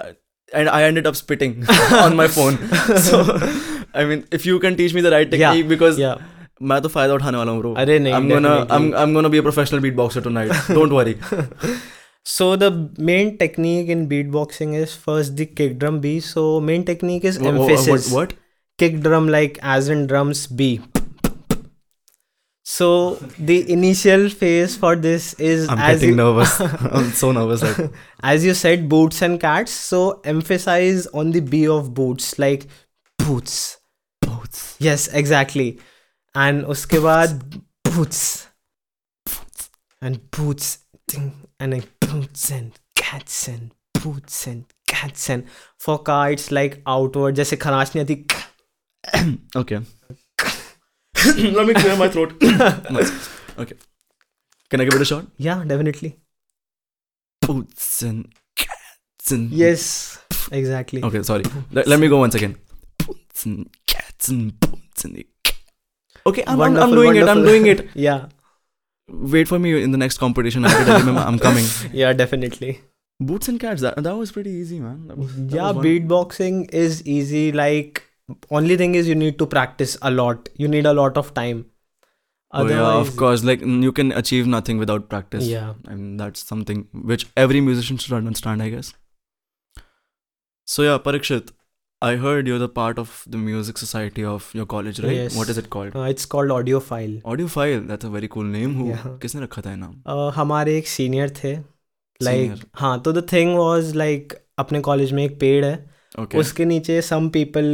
I, 0.00 0.14
and 0.52 0.68
I 0.68 0.82
ended 0.84 1.06
up 1.06 1.16
spitting 1.16 1.64
on 2.02 2.14
my 2.16 2.28
phone. 2.28 2.58
So 3.08 3.22
I 3.94 4.04
mean, 4.04 4.24
if 4.30 4.44
you 4.46 4.58
can 4.58 4.76
teach 4.76 4.92
me 4.94 5.00
the 5.00 5.10
right 5.10 5.32
Yeah, 5.32 5.52
technique, 5.52 5.68
because 5.74 5.98
yeah 5.98 6.16
मैं 6.62 6.80
तो 6.82 6.88
फायदा 6.88 7.14
उठाने 7.14 7.38
वाला 7.38 7.52
हूँ 7.52 7.60
bro. 7.62 7.74
अरे 7.76 7.98
नहीं, 7.98 8.14
I'm 8.14 8.28
gonna 8.28 8.50
definitely. 8.50 8.76
I'm 8.76 8.84
I'm 9.04 9.14
gonna 9.18 9.30
be 9.34 9.38
a 9.38 9.42
professional 9.46 9.82
beatboxer 9.86 10.22
tonight. 10.26 10.52
Don't 10.68 10.92
worry. 10.98 11.16
So 12.34 12.46
the 12.60 12.70
main 13.08 13.32
technique 13.40 13.88
in 13.94 14.04
beatboxing 14.12 14.74
is 14.82 14.94
first 15.06 15.34
the 15.40 15.46
kick 15.46 15.78
drum 15.80 15.98
B. 16.04 16.12
So 16.20 16.44
main 16.68 16.84
technique 16.90 17.24
is 17.32 17.38
Wha- 17.38 17.50
wha- 17.50 17.66
emphasis. 17.66 18.12
What? 18.18 18.32
Kick 18.78 19.00
drum 19.08 19.28
like 19.28 19.58
as 19.74 19.88
in 19.96 20.06
drums 20.12 20.46
B. 20.46 20.80
So 22.68 23.16
the 23.38 23.70
initial 23.70 24.28
phase 24.30 24.76
for 24.76 24.96
this 24.96 25.34
is 25.34 25.68
I'm 25.68 25.78
as 25.78 26.00
getting 26.00 26.10
you, 26.10 26.16
nervous. 26.16 26.60
I'm 26.60 27.10
so 27.12 27.32
nervous. 27.32 27.62
Like, 27.62 27.90
as 28.22 28.44
you 28.44 28.54
said 28.54 28.88
boots 28.88 29.20
and 29.22 29.38
cats. 29.40 29.72
So 29.72 30.20
emphasize 30.24 31.06
on 31.08 31.32
the 31.32 31.40
B 31.40 31.66
of 31.68 31.92
boots 31.94 32.38
like 32.38 32.66
boots. 33.18 33.76
boots. 34.22 34.76
Yes, 34.78 35.08
exactly. 35.08 35.78
And 36.34 36.64
uske 36.64 36.96
baad 37.08 37.62
boots. 37.84 38.48
And 40.00 40.30
boots. 40.30 40.78
Ding, 41.06 41.32
and 41.60 41.74
then 41.74 41.82
boots 42.00 42.50
and 42.50 42.72
cats 42.96 43.46
and 43.46 43.72
boots 44.02 44.46
and 44.46 44.64
cats 44.88 45.28
and 45.28 45.44
for 45.78 45.98
car 45.98 46.32
it's 46.32 46.50
like 46.50 46.78
outward 46.86 47.36
जैसे 47.36 47.56
खराश 47.64 47.92
नहीं 47.96 48.04
आती 48.04 48.16
Okay. 49.62 49.80
Let 51.57 51.67
me 51.67 51.73
clear 51.73 51.95
my 51.97 52.07
throat. 52.09 52.33
Nice. 52.41 53.11
Okay. 53.57 53.75
Can 54.69 54.81
I 54.81 54.83
give 54.85 54.93
it 54.93 55.01
a 55.01 55.05
shot? 55.05 55.25
yeah 55.37 55.63
definitely 55.65 56.15
Boots 57.41 58.01
and 58.03 58.31
cats 58.55 59.31
and 59.31 59.51
yes 59.51 60.19
exactly 60.51 61.03
Okay, 61.03 61.23
sorry. 61.23 61.43
Let, 61.71 61.87
let 61.87 61.99
me 61.99 62.07
go 62.07 62.19
once 62.19 62.35
again. 62.35 62.57
Boots 63.05 63.45
and 63.45 63.69
cats 63.87 64.29
and 64.29 64.57
boots 64.59 65.05
and 65.05 65.23
Okay, 66.25 66.43
I'm, 66.45 66.61
I'm, 66.61 66.77
I'm 66.77 66.91
Wonderful, 66.91 66.95
doing 66.95 67.15
it. 67.15 67.27
I'm 67.27 67.43
doing 67.43 67.65
it. 67.65 67.89
yeah 67.95 68.27
Wait 69.09 69.47
for 69.47 69.57
me 69.57 69.81
in 69.81 69.91
the 69.91 69.97
next 69.97 70.19
competition. 70.19 70.65
I 70.65 70.99
remember. 70.99 71.21
I'm 71.21 71.39
coming. 71.39 71.65
yeah 71.93 72.13
definitely 72.13 72.81
Boots 73.19 73.49
and 73.49 73.59
cats. 73.59 73.81
That, 73.81 74.01
that 74.01 74.15
was 74.15 74.31
pretty 74.31 74.51
easy, 74.51 74.79
man. 74.79 75.07
That 75.07 75.17
was, 75.17 75.35
that 75.35 75.55
yeah 75.55 75.71
was 75.71 75.85
beatboxing 75.85 76.73
is 76.73 77.05
easy 77.05 77.51
like 77.51 78.08
only 78.58 78.76
thing 78.82 78.94
is 79.00 79.08
you 79.12 79.14
need 79.22 79.38
to 79.40 79.46
practice 79.54 79.96
a 80.10 80.10
lot 80.10 80.48
you 80.64 80.68
need 80.74 80.86
a 80.92 80.98
lot 81.02 81.16
of 81.24 81.32
time 81.44 81.64
Oh, 82.52 82.64
yeah, 82.70 82.88
of 82.96 83.08
course. 83.20 83.42
Like 83.46 83.62
mm, 83.68 83.78
you 83.84 83.92
can 83.94 84.10
achieve 84.18 84.48
nothing 84.50 84.78
without 84.82 85.06
practice. 85.12 85.46
yeah 85.52 85.70
and 85.94 86.20
that's 86.22 86.42
something 86.50 86.82
which 87.12 87.24
every 87.44 87.60
musician 87.68 87.96
should 88.02 88.14
understand 88.18 88.62
i 88.66 88.68
guess 88.74 88.90
so 90.68 90.84
yeah 90.86 90.98
parikshit 91.06 91.50
i 92.02 92.12
heard 92.24 92.48
you're 92.50 92.60
the 92.62 92.68
part 92.76 93.00
of 93.04 93.16
the 93.34 93.40
music 93.48 93.78
society 93.82 94.24
of 94.34 94.46
your 94.60 94.66
college 94.74 95.00
right 95.06 95.16
Yes. 95.18 95.36
what 95.40 95.50
is 95.54 95.58
it 95.64 95.68
called 95.76 95.96
uh, 96.02 96.06
it's 96.14 96.28
called 96.34 96.54
audiophile 96.58 97.16
audiophile 97.34 97.84
that's 97.90 98.08
a 98.10 98.12
very 98.16 98.30
cool 98.36 98.48
name 98.58 98.78
who 98.80 98.88
Yeah. 98.92 99.04
किसने 99.26 99.42
रखा 99.42 99.62
था 99.66 99.70
ये 99.70 99.76
नाम 99.82 99.94
uh, 100.14 100.32
हमारे 100.38 100.76
एक 100.78 100.88
senior 100.94 101.30
थे 101.42 101.54
like 102.22 102.50
Senior. 102.52 102.66
हाँ 102.80 103.00
तो 103.08 103.12
द 103.12 103.26
थिंग 103.32 103.56
वाज 103.58 103.94
लाइक 104.04 104.38
अपने 104.64 104.80
कॉलेज 104.92 105.12
में 105.18 105.24
एक 105.24 105.38
पेड़ 105.40 105.64
है 105.64 105.74
okay 106.20 106.38
उसके 106.40 106.64
नीचे 106.64 107.00
सम 107.02 107.28
पीपल 107.38 107.70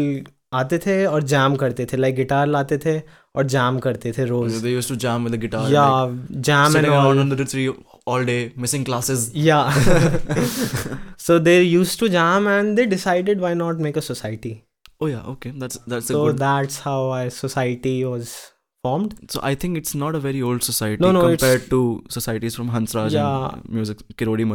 आते 0.53 0.77
थे 0.77 1.05
और 1.05 1.23
जाम 1.23 1.55
करते 1.55 1.85
थे 1.85 1.97
लाइक 1.97 2.15
गिटार 2.15 2.47
लाते 2.47 2.77
थे 2.77 3.01
और 3.35 3.45
जाम 3.45 3.79
करते 3.79 4.11
थे 4.11 4.25
रोज। 4.25 4.53
They 4.53 4.73
used 4.73 4.89
to 4.89 4.95
jam 4.95 5.23
with 5.23 5.35
the 5.35 5.39
guitar 5.39 5.71
yeah 5.71 5.87
jam 6.31 6.77
and 6.77 6.87
on 6.87 7.19
on 7.19 7.29
the 7.29 7.41
tree 7.41 7.69
all 8.07 8.25
day 8.25 8.53
missing 8.57 8.85
classes 8.85 9.31
yeah 9.35 9.73
so 11.19 11.39
they 11.39 11.61
used 11.61 11.99
to 11.99 12.07
jam 12.07 12.49
and 12.49 12.75
they 12.75 12.85
decided 12.85 13.39
why 13.39 13.53
not 13.53 13.79
make 13.79 13.97
a 13.97 14.01
society 14.01 14.61
oh 15.01 15.07
yeah 15.07 15.21
okay 15.21 15.49
that's 15.49 15.79
that's 15.89 16.11
a 16.11 16.15
good 16.15 16.31
so 16.31 16.37
that's 16.37 16.81
how 16.85 17.09
our 17.09 17.29
society 17.29 18.03
was 18.03 18.29
formed. 18.85 19.13
So 19.33 19.41
i 19.49 19.53
think 19.61 19.79
it's 19.81 19.95
not 20.01 20.17
a 20.17 20.19
very 20.25 20.41
old 20.49 20.65
society 20.69 21.03
no, 21.05 21.11
no, 21.11 21.21
compared 21.27 21.69
to 21.69 21.79
societies 22.17 22.57
from 22.59 22.73
hansraj 22.73 23.15
yeah, 23.15 23.29
and 23.47 23.71
music 23.77 24.03
kirodi 24.21 24.45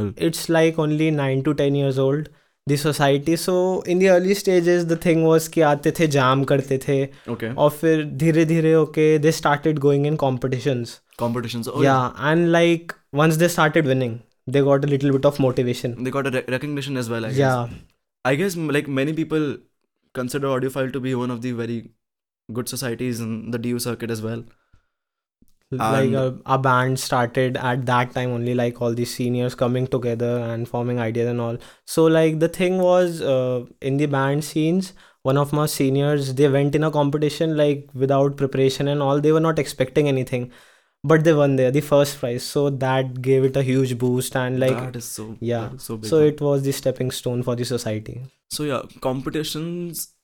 9 1.17 1.43
to 1.49 1.55
10 1.63 1.81
years 1.81 1.99
old. 1.99 2.29
The 2.71 2.77
society 2.77 3.37
so 3.37 3.55
in 3.89 3.99
the 3.99 4.09
early 4.11 4.35
stages 4.35 4.85
the 4.85 4.99
thing 5.05 5.25
was 5.25 5.49
कि 5.51 5.61
आते 5.61 5.91
थे 6.01 6.07
जाम 6.07 6.45
करते 6.45 6.79
थे। 6.79 6.99
Okay. 7.07 7.55
और 7.57 7.71
फिर 7.71 8.05
धीरे 8.23 8.45
धीरे 8.45 8.75
okay 8.75 9.07
they 9.19 9.33
started 9.33 9.79
going 9.79 10.07
in 10.07 10.17
competition 10.17 10.85
competitions 11.19 11.69
yeah 11.83 11.97
and 12.21 12.47
like 12.49 12.93
once 13.15 13.35
they 13.35 13.49
started 13.49 13.87
winning 13.87 14.19
they 14.49 14.63
got 14.63 14.85
a 14.85 14.89
little 14.89 15.11
bit 15.11 15.27
of 15.27 15.43
motivation 15.43 15.97
they 16.01 16.11
got 16.11 16.27
recognition 16.27 16.99
as 16.99 17.11
well 17.11 17.27
yeah 17.39 17.55
I 18.25 18.37
guess 18.37 18.57
like 18.57 18.89
many 19.01 19.13
people 19.13 19.53
consider 20.15 20.47
audiophile 20.71 20.91
to 20.91 21.01
be 21.01 21.15
one 21.15 21.31
of 21.31 21.41
the 21.41 21.53
very 21.59 21.83
good 22.49 22.67
societies 22.67 23.21
in 23.21 23.51
the 23.51 23.61
D 23.61 23.71
U 23.71 23.79
circuit 23.79 24.11
as 24.11 24.21
well 24.21 24.45
like 25.71 26.11
a, 26.11 26.37
a 26.47 26.59
band 26.59 26.99
started 26.99 27.57
at 27.57 27.87
that 27.87 28.13
time 28.13 28.31
only 28.31 28.55
like 28.55 28.81
all 28.83 28.93
these 28.93 29.15
seniors 29.15 29.55
coming 29.55 29.87
together 29.87 30.39
and 30.39 30.69
forming 30.69 30.99
ideas 30.99 31.29
and 31.29 31.41
all 31.41 31.57
so 31.85 32.05
like 32.07 32.41
the 32.41 32.49
thing 32.49 32.79
was 32.79 33.21
uh, 33.21 33.65
in 33.81 33.97
the 33.97 34.07
band 34.07 34.43
scenes 34.43 34.93
one 35.23 35.37
of 35.37 35.53
my 35.53 35.67
seniors 35.67 36.35
they 36.35 36.49
went 36.49 36.75
in 36.75 36.83
a 36.83 36.91
competition 36.91 37.57
like 37.57 37.89
without 37.95 38.37
preparation 38.37 38.89
and 38.89 39.01
all 39.01 39.21
they 39.21 39.33
were 39.33 39.47
not 39.49 39.59
expecting 39.59 40.09
anything 40.09 40.51
but 41.05 41.25
they 41.25 41.33
won 41.33 41.57
there 41.57 41.71
the 41.71 41.81
first 41.81 42.19
prize 42.19 42.43
so 42.43 42.69
that 42.69 43.23
gave 43.23 43.45
it 43.45 43.57
a 43.57 43.63
huge 43.63 43.97
boost 43.97 44.35
and 44.37 44.59
like 44.59 44.77
that 44.77 44.97
is 44.97 45.05
so 45.05 45.37
yeah. 45.41 45.73
is 45.73 45.83
so 45.83 45.97
big. 45.97 46.11
so 46.11 46.19
it 46.19 46.41
was 46.41 46.63
the 46.63 46.73
stepping 46.73 47.11
stone 47.11 47.43
for 47.43 47.55
the 47.55 47.65
society 47.65 48.21
so 48.51 48.65
yeah, 48.65 48.83
competitions 49.01 50.15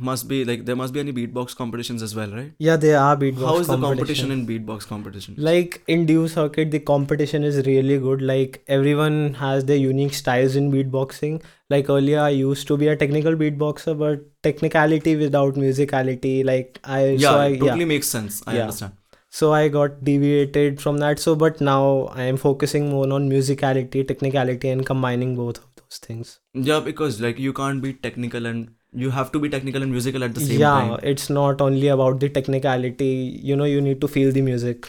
must 0.00 0.26
be 0.26 0.42
like 0.44 0.64
there 0.64 0.74
must 0.74 0.94
be 0.94 1.00
any 1.00 1.12
beatbox 1.12 1.54
competitions 1.54 2.02
as 2.02 2.14
well, 2.14 2.30
right? 2.30 2.52
yeah 2.58 2.76
there 2.76 2.98
are 2.98 3.14
beatbox 3.16 3.44
How 3.44 3.58
is 3.58 3.66
the 3.66 3.76
competition. 3.78 4.30
in 4.30 4.46
beatbox 4.46 4.86
competition? 4.86 5.34
like 5.36 5.82
in 5.86 6.06
DU 6.06 6.28
circuit 6.28 6.70
the 6.70 6.78
competition 6.80 7.44
is 7.44 7.64
really 7.66 7.98
good 7.98 8.22
like 8.22 8.64
everyone 8.68 9.34
has 9.34 9.66
their 9.66 9.76
unique 9.76 10.14
styles 10.14 10.56
in 10.56 10.72
beatboxing 10.72 11.42
like 11.68 11.90
earlier 11.90 12.20
i 12.20 12.30
used 12.30 12.66
to 12.68 12.76
be 12.78 12.88
a 12.88 12.96
technical 12.96 13.34
beatboxer 13.34 13.98
but 13.98 14.20
technicality 14.42 15.14
without 15.16 15.54
musicality 15.54 16.42
like 16.44 16.80
i 16.84 17.04
yeah, 17.10 17.28
so 17.28 17.38
I, 17.38 17.50
totally 17.58 17.80
yeah 17.80 17.84
makes 17.84 18.08
sense. 18.08 18.42
I 18.46 18.54
Yeah. 18.56 18.62
understand. 18.62 18.92
so 19.28 19.52
i 19.52 19.68
got 19.68 20.02
deviated 20.04 20.80
from 20.80 20.98
that 20.98 21.18
so 21.18 21.34
but 21.36 21.60
now 21.60 22.06
i 22.14 22.22
am 22.22 22.36
focusing 22.38 22.88
more 22.90 23.12
on 23.12 23.28
musicality 23.28 24.06
technicality 24.08 24.68
and 24.70 24.84
combining 24.86 25.36
both 25.36 25.58
of 25.58 25.68
those 25.76 25.98
things 25.98 26.38
Yeah, 26.54 26.80
because 26.80 27.20
like 27.20 27.38
you 27.38 27.52
can't 27.52 27.82
be 27.82 27.92
technical 27.92 28.46
and 28.46 28.70
you 28.92 29.10
have 29.10 29.30
to 29.32 29.38
be 29.38 29.48
technical 29.48 29.82
and 29.82 29.90
musical 29.90 30.24
at 30.24 30.34
the 30.34 30.40
same 30.40 30.58
time. 30.60 30.90
yeah 30.90 30.96
it's 31.12 31.28
not 31.30 31.60
only 31.66 31.88
about 31.88 32.20
the 32.20 32.28
technicality 32.28 33.10
you 33.50 33.56
know 33.56 33.64
you 33.64 33.80
need 33.80 34.00
to 34.00 34.08
feel 34.16 34.32
the 34.32 34.42
music 34.50 34.88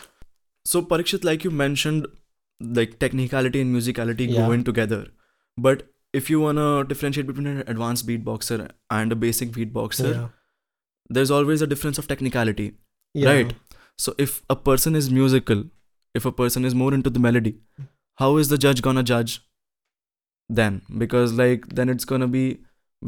So 0.71 0.79
Parikshit, 0.89 1.23
like 1.27 1.43
you 1.45 1.49
mentioned, 1.59 2.05
like 2.77 2.91
technicality 2.99 3.61
and 3.63 3.75
musicality 3.77 4.27
Yeah. 4.33 4.45
go 4.45 4.53
in 4.57 4.61
together. 4.69 4.99
But 5.65 5.81
if 6.19 6.29
you 6.33 6.39
wanna 6.43 6.67
differentiate 6.91 7.27
between 7.31 7.47
an 7.53 7.63
advanced 7.73 8.07
beatboxer 8.11 8.59
and 8.97 9.15
a 9.15 9.17
basic 9.23 9.51
beatboxer, 9.57 10.13
yeah 10.13 10.29
there's 11.17 11.31
always 11.37 11.61
a 11.65 11.67
difference 11.73 11.97
of 12.03 12.07
technicality. 12.13 12.67
yeah 13.23 13.31
Right. 13.33 13.51
So 14.05 14.13
if 14.27 14.37
a 14.55 14.55
person 14.69 14.95
is 15.01 15.09
musical, 15.17 15.65
if 16.21 16.29
a 16.31 16.31
person 16.37 16.69
is 16.69 16.77
more 16.83 16.93
into 16.99 17.09
the 17.17 17.23
melody, 17.27 17.53
how 18.23 18.29
is 18.43 18.53
the 18.53 18.57
judge 18.67 18.81
gonna 18.87 19.03
judge 19.11 19.35
then? 20.61 20.81
Because 21.03 21.33
like 21.33 21.67
then 21.81 21.89
it's 21.89 22.05
gonna 22.05 22.27
be 22.27 22.45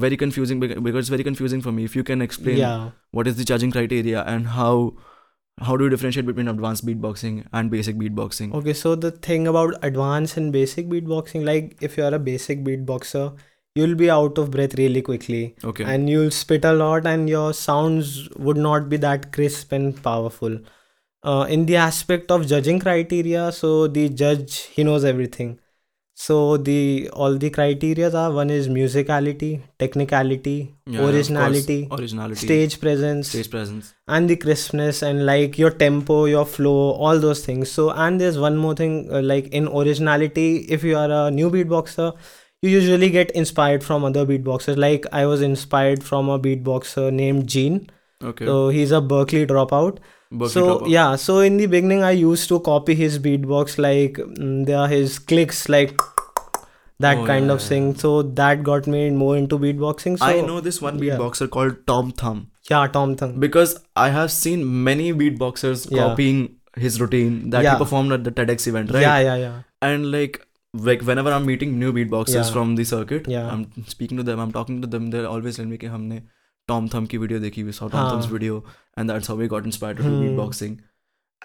very 0.04 0.18
confusing 0.18 0.60
because 0.60 0.96
it's 1.02 1.10
very 1.10 1.24
confusing 1.24 1.62
for 1.62 1.72
me. 1.72 1.84
If 1.90 1.96
you 1.96 2.04
can 2.04 2.22
explain 2.22 2.58
yeah 2.58 2.92
what 3.12 3.28
is 3.28 3.38
the 3.38 3.46
judging 3.52 3.72
criteria 3.72 4.24
and 4.36 4.48
how 4.56 4.94
how 5.68 5.78
do 5.78 5.86
you 5.86 5.90
differentiate 5.90 6.26
between 6.30 6.50
advanced 6.50 6.86
beatboxing 6.86 7.36
and 7.54 7.72
basic 7.72 7.96
beatboxing? 7.98 8.54
Okay, 8.54 8.74
so 8.74 8.96
the 8.96 9.12
thing 9.12 9.48
about 9.48 9.76
advanced 9.90 10.36
and 10.38 10.52
basic 10.52 10.90
beatboxing, 10.90 11.46
like 11.46 11.78
if 11.82 11.96
you're 11.98 12.14
a 12.14 12.20
basic 12.20 12.64
beatboxer, 12.66 13.38
you'll 13.74 13.96
be 13.96 14.10
out 14.10 14.38
of 14.38 14.52
breath 14.52 14.76
really 14.76 15.02
quickly 15.02 15.56
Okay. 15.64 15.86
and 15.86 16.10
you'll 16.10 16.32
spit 16.32 16.66
a 16.66 16.74
lot, 16.74 17.08
and 17.08 17.30
your 17.30 17.54
sounds 17.54 18.30
would 18.36 18.58
not 18.58 18.90
be 18.90 18.98
that 18.98 19.32
crisp 19.32 19.72
and 19.72 20.02
powerful. 20.04 20.60
Uh, 21.24 21.46
in 21.50 21.66
the 21.66 21.76
aspect 21.78 22.32
of 22.32 22.46
judging 22.46 22.80
criteria, 22.80 23.52
so 23.52 23.88
the 23.88 24.10
judge 24.10 24.58
he 24.76 24.84
knows 24.84 25.06
everything. 25.06 25.60
So 26.17 26.56
the 26.56 27.10
all 27.12 27.38
the 27.38 27.49
criterias 27.49 28.13
are 28.13 28.32
one 28.32 28.49
is 28.49 28.69
musicality, 28.69 29.62
technicality, 29.78 30.73
Yeah, 30.86 30.99
of 30.99 31.04
course. 31.06 31.15
originality, 31.15 31.88
originality, 31.91 32.45
stage 32.47 32.80
presence, 32.80 33.28
stage 33.30 33.49
presence. 33.51 33.93
and 34.08 34.30
the 34.30 34.38
crispness 34.38 35.01
and 35.01 35.25
like 35.25 35.58
your 35.58 35.71
tempo 35.71 36.23
your 36.25 36.45
flow 36.45 36.91
all 37.08 37.19
those 37.19 37.43
things 37.45 37.69
so 37.71 37.89
and 37.89 38.21
there's 38.21 38.38
one 38.39 38.56
more 38.56 38.73
thing 38.75 39.10
uh, 39.12 39.21
like 39.21 39.47
in 39.49 39.67
originality 39.67 40.47
if 40.78 40.84
you 40.86 40.95
are 40.97 41.12
a 41.28 41.32
new 41.32 41.49
beatboxer 41.49 42.08
you 42.62 42.69
usually 42.69 43.10
get 43.10 43.32
inspired 43.32 43.84
from 43.84 44.06
other 44.06 44.25
beatboxers 44.25 44.78
like 44.78 45.06
i 45.12 45.25
was 45.25 45.41
inspired 45.41 46.04
from 46.04 46.30
a 46.30 46.39
beatboxer 46.39 47.12
named 47.12 47.47
gene 47.47 47.80
Okay. 48.23 48.45
so 48.45 48.69
he's 48.69 48.91
a 48.93 49.01
Berklee 49.01 49.45
dropout 49.47 49.97
so 50.48 50.86
yeah 50.88 51.16
so 51.16 51.40
in 51.40 51.58
the 51.58 51.66
beginning 51.66 52.04
i 52.04 52.12
used 52.12 52.48
to 52.50 52.60
copy 52.60 52.96
his 52.96 53.20
beatbox 53.20 53.78
like 53.78 54.14
mm, 54.14 54.66
there 54.66 54.78
are 54.78 54.88
his 54.88 55.20
clicks 55.20 55.70
like 55.70 56.00
that 57.00 57.18
oh, 57.18 57.26
kind 57.26 57.48
yeah, 57.48 57.52
of 57.54 57.62
yeah. 57.62 57.68
thing. 57.68 57.96
so 57.96 58.22
that 58.22 58.64
got 58.64 58.88
me 58.88 59.10
more 59.10 59.38
into 59.38 59.60
beatboxing 59.60 60.18
so, 60.18 60.26
i 60.26 60.42
know 60.42 60.60
this 60.60 60.82
one 60.82 61.00
beatboxer 61.00 61.42
yeah. 61.42 61.48
called 61.48 61.88
tom 61.88 62.12
thum. 62.12 62.52
Yeah 62.70 62.88
tom 62.88 63.16
thum. 63.16 63.40
Because 63.40 63.78
i 63.96 64.10
have 64.10 64.32
seen 64.32 64.84
many 64.84 65.14
beatboxers 65.14 65.90
copying 65.96 66.56
his 66.76 67.00
routine 67.00 67.50
that 67.52 67.66
he 67.66 67.78
performed 67.78 68.12
at 68.12 68.24
the 68.24 68.32
tedx 68.32 68.68
event 68.68 68.92
right? 68.92 69.02
Yeah 69.02 69.20
yeah 69.20 69.36
yeah. 69.36 69.62
And 69.82 70.12
like 70.12 70.46
like 70.74 71.02
whenever 71.02 71.32
i'm 71.32 71.46
meeting 71.46 71.80
new 71.80 71.94
beatboxers 71.94 72.52
from 72.52 72.76
the 72.76 72.84
circuit 72.84 73.28
yeah. 73.28 73.48
I'm 73.50 73.86
speaking 73.88 74.18
to 74.18 74.24
them 74.24 74.40
i'm 74.40 74.52
talking 74.52 74.82
to 74.82 74.88
them 74.88 75.10
they're 75.12 75.28
always 75.28 75.56
telling 75.58 75.70
me 75.70 75.78
that 75.78 76.24
Tom 76.67 76.88
Thum 76.88 77.08
video, 77.08 77.19
video 77.19 77.39
देखी 77.39 77.63
we 77.65 77.71
saw 77.71 77.88
Tom 77.88 78.10
Thum's 78.10 78.25
video 78.25 78.63
and 78.97 79.10
that's 79.10 79.28
how 79.28 79.36
we 79.36 79.47
got 79.47 79.65
inspired 79.65 79.97
to 79.97 80.04
hmm. 80.04 80.21
beatboxing. 80.21 80.80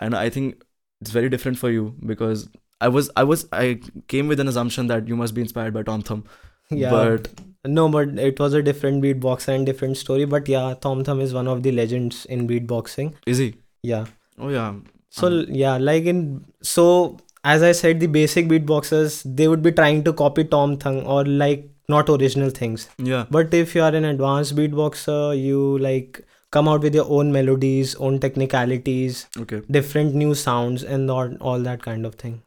And 0.01 0.15
I 0.15 0.31
think 0.31 0.65
it's 1.01 1.11
very 1.11 1.29
different 1.29 1.59
for 1.59 1.71
you 1.71 1.95
because 2.13 2.49
I 2.81 2.89
was 2.89 3.11
I 3.17 3.25
was 3.25 3.47
I 3.53 3.81
came 4.09 4.29
with 4.29 4.41
an 4.41 4.49
assumption 4.49 4.87
that 4.93 5.09
you 5.09 5.17
must 5.17 5.35
be 5.35 5.43
inspired 5.43 5.75
by 5.75 5.83
Tom 5.83 6.03
Thum. 6.03 6.25
Yeah. 6.71 6.91
But 6.91 7.29
no 7.65 7.89
but 7.89 8.19
it 8.19 8.39
was 8.41 8.55
a 8.55 8.63
different 8.63 9.03
beatboxer 9.03 9.55
and 9.57 9.67
different 9.67 9.97
story. 9.97 10.25
But 10.25 10.49
yeah 10.49 10.75
Tom 10.81 11.05
Thum 11.05 11.21
is 11.21 11.35
one 11.35 11.49
of 11.49 11.63
the 11.63 11.73
legends 11.73 12.25
in 12.27 12.47
beatboxing. 12.49 13.15
Is 13.27 13.39
he? 13.39 13.55
Yeah. 13.83 14.07
Oh 14.39 14.49
yeah. 14.49 14.75
So 15.11 15.29
yeah 15.65 15.77
like 15.77 16.05
in 16.05 16.45
so 16.63 17.19
as 17.43 17.63
I 17.63 17.73
said, 17.73 18.01
the 18.01 18.07
basic 18.07 18.49
beatboxers 18.49 19.23
they 19.25 19.49
would 19.49 19.63
be 19.63 19.73
trying 19.73 20.05
to 20.05 20.13
copy 20.13 20.45
Tom 20.45 20.77
Thum 20.77 21.07
or 21.07 21.25
like 21.25 21.70
not 21.93 22.09
original 22.17 22.51
things. 22.59 22.89
yeah. 23.13 23.27
But 23.39 23.55
if 23.61 23.75
you 23.79 23.83
are 23.87 23.95
an 24.01 24.05
advanced 24.11 24.57
beatboxer, 24.61 25.21
you 25.47 25.63
like 25.87 26.21
come 26.57 26.69
out 26.75 26.83
with 26.89 26.95
your 26.99 27.07
own 27.17 27.33
melodies, 27.39 27.95
own 28.09 28.19
technicalities, 28.27 29.27
Okay. 29.45 29.61
different 29.79 30.15
new 30.23 30.35
sounds, 30.45 30.83
and 30.97 31.11
all, 31.17 31.35
all 31.51 31.61
that 31.71 31.83
kind 31.89 32.07
of 32.11 32.15
thing. 32.23 32.39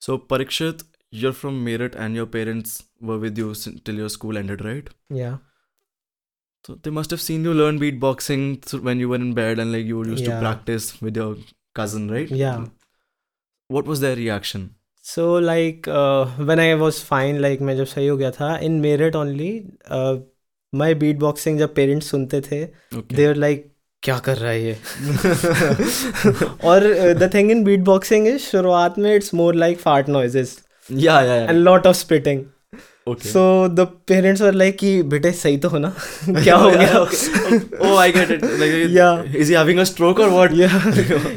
So 0.00 0.18
Parikshit, 0.18 0.84
you're 1.10 1.32
from 1.40 1.58
Meerut 1.66 1.94
and 2.04 2.14
your 2.20 2.26
parents 2.26 2.82
were 3.00 3.18
with 3.18 3.36
you 3.38 3.54
till 3.88 3.94
your 4.04 4.08
school 4.14 4.36
ended, 4.44 4.64
right? 4.64 4.88
Yeah. 5.10 5.36
So 6.66 6.78
they 6.82 6.90
must 6.90 7.10
have 7.10 7.20
seen 7.20 7.44
you 7.44 7.52
learn 7.54 7.78
beatboxing 7.78 8.80
when 8.88 8.98
you 9.04 9.08
were 9.10 9.16
in 9.16 9.34
bed 9.34 9.58
and 9.58 9.70
like 9.72 9.84
you 9.84 10.02
used 10.04 10.24
to 10.24 10.38
practice 10.40 10.88
with 11.02 11.16
your 11.22 11.36
cousin, 11.74 12.10
right? 12.10 12.30
Yeah. 12.30 12.66
What 13.68 13.84
was 13.86 14.00
their 14.00 14.16
reaction? 14.16 14.74
So 15.04 15.40
like 15.40 15.88
when 16.40 16.60
I 16.60 16.74
was 16.74 16.94
fine 17.04 17.38
like 17.38 17.60
मैं 17.60 17.76
जब 17.76 17.84
सही 17.84 18.06
हो 18.06 18.16
गया 18.16 18.30
था 18.30 18.58
इन 18.58 18.72
Meerut 18.72 19.16
only 19.16 19.64
my 20.74 20.94
beat 20.94 21.16
boxing 21.16 21.58
जब 21.58 21.74
parents 21.74 22.10
सुनते 22.10 22.40
थे 22.40 22.64
देर 23.16 23.34
like 23.34 23.70
क्या 24.02 24.18
कर 24.18 24.36
रहा 24.36 24.50
है 24.50 24.64
ये? 24.64 24.72
और 26.64 26.80
the 27.14 27.30
thing 27.34 27.50
in 27.50 27.64
beatboxing 27.80 28.28
is 28.28 28.38
शुरुआत 28.38 28.98
में 28.98 29.14
it's 29.16 29.34
more 29.34 29.54
like 29.54 29.80
fart 29.80 30.08
noise 30.08 30.38
and 30.38 31.50
lot 31.50 31.86
of 31.86 31.96
spitting 31.96 32.44
so 33.08 33.68
the 33.68 33.80
parents 33.80 34.42
are 34.42 34.52
like 34.52 34.78
कि 34.78 35.02
बेटे 35.02 35.30
सही 35.32 35.56
तो 35.56 35.68
हो 35.68 35.78
ना? 35.78 35.94
क्या 36.28 36.56
हो 36.56 36.70
गया? 36.70 36.98
ओ 37.92 37.96
I 37.96 38.12
get 38.12 38.30
it 38.30 38.44
like 38.44 38.90
yeah 38.90 39.24
is 39.36 39.48
he 39.48 39.54
having 39.54 39.78
a 39.78 39.84
stroke 39.84 40.20
और 40.20 40.30
व्हाट 40.30 40.52
या 40.52 40.70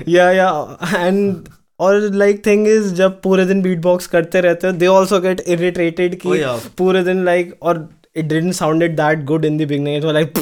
या 0.08 0.32
या 0.32 0.78
एंड 0.96 1.36
और 1.80 2.00
लाइक 2.00 2.46
थिंग 2.46 2.68
इज़ 2.68 2.94
जब 2.94 3.22
पूरे 3.22 3.46
दिन 3.46 3.62
बीट 3.62 3.80
बॉक्स 3.80 4.08
करते 4.08 4.42
रहते 4.42 4.68
हो 4.68 4.74
दे 4.74 4.88
ऑल्सो 4.88 5.20
गेट 5.20 5.40
इरिटेटेड 5.40 6.16
कि 6.16 6.30
oh, 6.30 6.60
पूरे 6.78 7.04
दिन 7.04 7.26
लाइक 7.26 7.58
और 7.62 7.90
it 8.16 8.26
didn't 8.26 8.54
sounded 8.54 8.96
that 8.96 9.24
good 9.24 9.46
in 9.46 9.58
the 9.58 9.62
it 9.62 10.04
like 10.04 10.34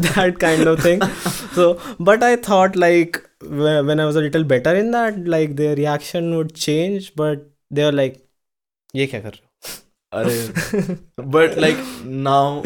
that 0.00 0.38
kind 0.38 0.68
of 0.68 0.84
thing 0.84 1.02
so 1.54 1.80
but 2.00 2.24
I 2.24 2.36
thought 2.36 2.76
like 2.76 3.16
when 3.44 4.00
I 4.00 4.06
was 4.06 4.16
a 4.16 4.20
little 4.20 4.44
better 4.44 4.76
in 4.76 4.90
that 4.90 5.28
like 5.28 5.56
their 5.56 5.76
reaction 5.76 6.34
would 6.34 6.50
change 6.50 7.10
but 7.18 7.38
they 7.72 7.82
are 7.82 7.92
like 7.92 8.24
ये 8.96 9.06
क्या 9.06 9.20
कर 9.20 9.28
रहे 9.28 9.36
हो? 9.36 9.46
अरे 10.12 10.48
but 11.20 11.58
like 11.58 11.76
now 12.06 12.62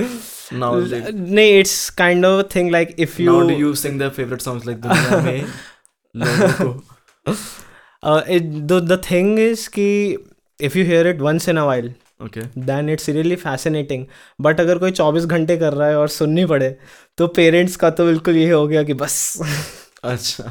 now 0.52 0.74
like, 0.74 1.14
nee, 1.36 1.60
it's 1.60 1.90
kind 1.90 2.24
of 2.24 2.38
a 2.38 2.44
thing 2.44 2.70
like 2.70 2.94
if 2.98 3.18
you 3.18 3.26
now 3.26 3.48
do 3.48 3.54
you 3.54 3.74
sing 3.74 3.98
their 3.98 4.10
favorite 4.10 4.42
songs 4.42 4.66
like 4.66 4.80
Duniya 4.80 6.80
the 7.28 9.00
thing 9.10 9.38
is 9.38 9.68
कि 9.68 10.16
if 10.62 10.78
you 10.78 10.84
hear 10.84 11.06
it 11.06 11.20
once 11.20 11.48
in 11.48 11.56
a 11.56 11.64
while 11.64 11.94
okay 12.22 12.40
then 12.40 12.88
it's 12.88 13.08
really 13.08 13.36
fascinating 13.36 14.06
but 14.40 14.60
अगर 14.60 14.78
कोई 14.78 14.90
चौबीस 14.90 15.24
घंटे 15.24 15.56
कर 15.56 15.72
रहा 15.72 15.88
है 15.88 15.98
और 15.98 16.08
सुननी 16.08 16.44
पड़े 16.44 16.78
तो 17.18 17.26
पेरेंट्स 17.26 17.76
का 17.76 17.90
तो 17.90 18.06
बिल्कुल 18.06 18.36
ये 18.36 18.50
हो 18.50 18.66
गया 18.66 18.82
कि 18.82 18.94
बस। 18.94 19.40
अच्छा। 20.04 20.44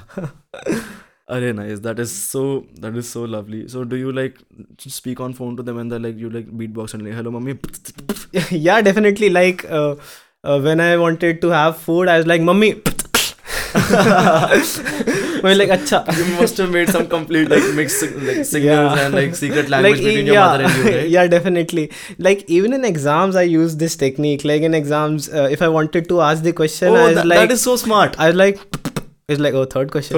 अरे 1.29 1.53
nice 1.53 1.79
that 1.79 1.99
is 1.99 2.09
so 2.09 2.67
that 2.79 2.97
is 2.97 3.05
so 3.05 3.25
lovely 3.25 3.67
so 3.67 3.83
do 3.83 3.95
you 3.95 4.12
like 4.12 4.36
speak 4.88 5.21
on 5.21 5.33
phone 5.33 5.55
to 5.55 5.63
them 5.63 6.01
like 6.01 6.15
you 6.17 6.29
like 6.29 6.57
beatbox 6.69 6.95
and 6.95 7.13
hello 7.13 7.31
mummy 7.31 7.53
yeah 8.53 8.79
definitely 8.79 9.29
like 9.29 9.62
when 10.45 10.81
I 10.81 10.95
wanted 10.95 11.41
to 11.41 11.49
have 11.49 11.71
food 11.71 12.09
I 12.09 12.23
like 12.23 12.41
mummy 12.41 12.71
mean, 15.47 15.58
like, 15.58 15.69
acha. 15.69 16.17
You 16.17 16.36
must 16.36 16.58
have 16.58 16.71
made 16.71 16.89
some 16.89 17.08
complete 17.08 17.49
like 17.49 17.63
mixed 17.73 18.01
like 18.01 18.45
signals 18.45 18.99
and 18.99 19.13
like 19.13 19.36
secret 19.36 19.69
language 19.73 19.97
between 19.97 20.25
yeah, 20.25 20.34
your 20.34 20.41
mother 20.41 20.63
and 20.65 20.75
you, 20.77 20.84
right? 20.84 21.10
Yeah, 21.15 21.27
definitely. 21.27 21.91
Like 22.17 22.43
even 22.47 22.73
in 22.73 22.86
exams, 22.86 23.36
I 23.36 23.43
use 23.43 23.75
this 23.77 23.95
technique. 23.95 24.43
Like 24.43 24.62
in 24.62 24.73
exams, 24.73 25.29
uh, 25.29 25.47
if 25.51 25.62
I 25.62 25.67
wanted 25.67 26.08
to 26.10 26.21
ask 26.21 26.43
the 26.43 26.53
question, 26.53 26.89
oh, 26.89 26.95
I 26.95 27.13
was 27.13 27.25
like, 27.25 27.39
that 27.39 27.51
is 27.51 27.62
so 27.62 27.75
smart. 27.75 28.19
I 28.19 28.27
was 28.27 28.36
like, 28.36 28.60
it's 29.27 29.39
like 29.39 29.53
oh, 29.53 29.65
third 29.65 29.91
question. 29.91 30.17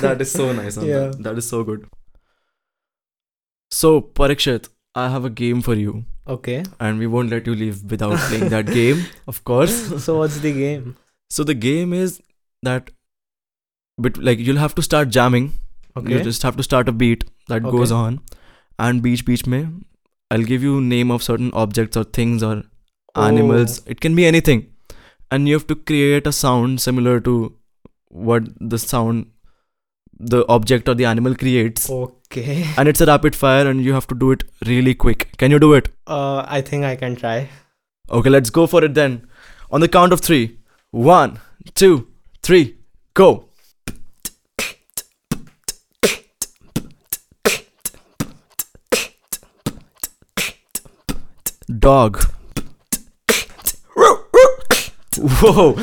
That 0.00 0.20
is 0.20 0.30
so 0.30 0.52
nice. 0.52 0.76
Yeah. 0.76 1.12
That 1.18 1.38
is 1.38 1.48
so 1.48 1.64
good. 1.64 1.88
So 3.70 4.00
Parikshit, 4.00 4.68
I 4.94 5.08
have 5.08 5.24
a 5.24 5.30
game 5.30 5.62
for 5.62 5.74
you. 5.74 6.04
Okay. 6.26 6.62
And 6.78 6.98
we 6.98 7.06
won't 7.06 7.30
let 7.30 7.46
you 7.46 7.54
leave 7.54 7.90
without 7.90 8.18
playing 8.18 8.48
that 8.50 8.66
game, 8.66 9.04
of 9.26 9.44
course. 9.44 10.04
So 10.04 10.18
what's 10.18 10.40
the 10.40 10.52
game? 10.52 10.96
So 11.30 11.44
the 11.44 11.54
game 11.54 11.92
is 11.92 12.20
that, 12.62 12.90
but 13.98 14.16
like 14.18 14.38
you'll 14.38 14.56
have 14.64 14.74
to 14.74 14.82
start 14.82 15.10
jamming. 15.10 15.52
okay 15.96 16.12
You 16.14 16.22
just 16.22 16.42
have 16.42 16.56
to 16.56 16.62
start 16.62 16.88
a 16.88 16.92
beat 16.92 17.24
that 17.48 17.62
goes 17.62 17.92
on, 17.92 18.20
and 18.78 19.02
beach 19.02 19.24
beach 19.26 19.46
mein, 19.46 19.84
I'll 20.30 20.42
give 20.42 20.62
you 20.62 20.80
name 20.80 21.10
of 21.10 21.22
certain 21.22 21.50
objects 21.52 21.96
or 21.96 22.04
things 22.04 22.42
or 22.42 22.62
animals. 23.14 23.80
Oh. 23.80 23.90
It 23.94 24.00
can 24.00 24.14
be 24.14 24.26
anything, 24.26 24.66
and 25.30 25.48
you 25.48 25.54
have 25.54 25.66
to 25.68 25.76
create 25.76 26.26
a 26.26 26.32
sound 26.32 26.80
similar 26.80 27.20
to 27.20 27.34
what 28.08 28.44
the 28.60 28.78
sound 28.78 29.26
the 30.18 30.44
object 30.48 30.88
or 30.88 30.94
the 30.94 31.04
animal 31.04 31.34
creates. 31.34 31.88
okay 31.88 32.66
And 32.76 32.88
it's 32.88 33.00
a 33.00 33.06
rapid 33.06 33.36
fire, 33.36 33.66
and 33.68 33.84
you 33.84 33.92
have 33.92 34.06
to 34.08 34.14
do 34.14 34.30
it 34.32 34.44
really 34.66 34.94
quick. 34.94 35.36
Can 35.38 35.50
you 35.50 35.58
do 35.58 35.74
it? 35.74 35.90
Uh, 36.06 36.44
I 36.46 36.60
think 36.60 36.84
I 36.84 36.96
can 36.96 37.16
try. 37.16 37.48
Okay, 38.10 38.30
let's 38.30 38.50
go 38.50 38.66
for 38.66 38.84
it 38.84 38.94
then. 38.94 39.28
On 39.70 39.80
the 39.80 39.88
count 39.88 40.12
of 40.12 40.20
three. 40.20 40.58
One, 40.90 41.38
two, 41.74 42.08
three, 42.48 42.78
go. 43.12 43.44
Dog. 51.78 52.24
Whoa. 55.18 55.74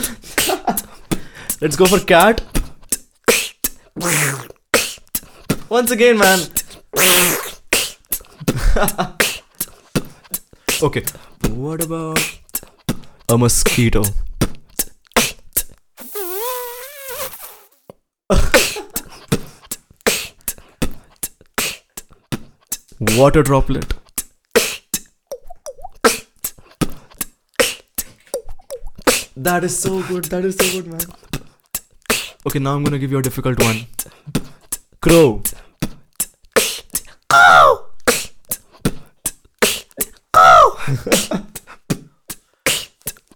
Let's 1.61 1.75
go 1.75 1.85
for 1.85 1.99
cat. 1.99 2.41
Once 5.69 5.91
again, 5.91 6.17
man. 6.17 6.39
okay. 10.81 11.03
What 11.51 11.83
about 11.83 12.39
a 13.29 13.37
mosquito? 13.37 14.01
Water 23.16 23.42
droplet. 23.42 23.94
That 29.36 29.64
is 29.64 29.78
so 29.78 30.02
good. 30.02 30.24
That 30.26 30.44
is 30.44 30.56
so 30.56 30.66
good, 30.72 30.86
man. 30.86 31.00
Okay, 32.46 32.58
now 32.58 32.74
I'm 32.74 32.84
gonna 32.84 32.98
give 32.98 33.10
you 33.10 33.18
a 33.18 33.22
difficult 33.22 33.58
one. 33.60 33.86
Crow. 35.00 35.42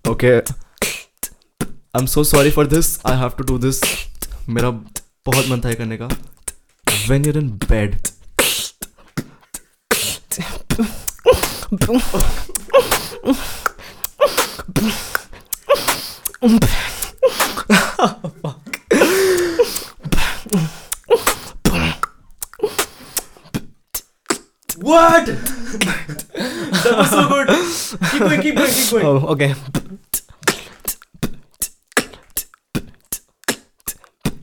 Okay. 0.07 0.43
I'm 1.95 2.07
so 2.07 2.23
sorry 2.23 2.51
for 2.51 2.67
this. 2.67 2.99
I 3.05 3.15
have 3.15 3.37
to 3.39 3.45
do 3.45 3.59
this. 3.59 3.81
मेरा 4.49 4.71
बहुत 5.27 5.49
मन 5.49 5.61
था 5.65 5.69
ये 5.69 5.75
करने 5.75 5.97
का. 6.03 6.09
When 7.09 7.25
you're 7.25 7.41
In 11.72 11.78
bed. 16.58 16.70
What? 24.82 25.26
that 25.26 26.94
was 26.98 27.10
so 27.10 27.30
good. 27.30 27.48
Keep 28.12 28.20
going, 28.20 28.42
keep 28.42 28.56
going, 28.56 28.72
keep 28.72 28.90
going. 28.92 29.06
Oh, 29.06 29.28
okay. 29.28 29.54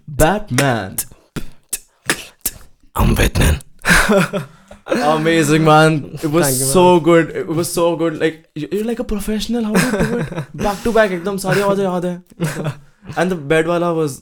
Batman. 0.07 0.97
I'm 2.95 3.15
Batman. 3.15 3.62
Amazing, 5.10 5.64
man. 5.66 5.98
It 6.22 6.32
was 6.36 6.46
Thank 6.46 6.60
you, 6.60 6.66
so 6.72 7.00
good. 7.00 7.30
It 7.42 7.48
was 7.60 7.72
so 7.74 7.86
good. 8.02 8.18
Like 8.24 8.40
you- 8.64 8.70
you're 8.72 8.88
like 8.90 9.00
a 9.04 9.08
professional. 9.12 9.68
How 9.70 9.74
do 9.76 9.86
you 9.86 10.10
do 10.12 10.20
it? 10.24 10.34
back 10.66 10.82
to 10.88 10.94
back, 11.00 11.12
एकदम 11.20 11.38
सारी 11.46 11.62
आवाजें 11.68 11.84
याद 11.84 12.06
है. 12.06 12.74
And 13.22 13.34
the 13.36 13.38
bed 13.54 13.68
wala 13.74 13.94
was 14.00 14.18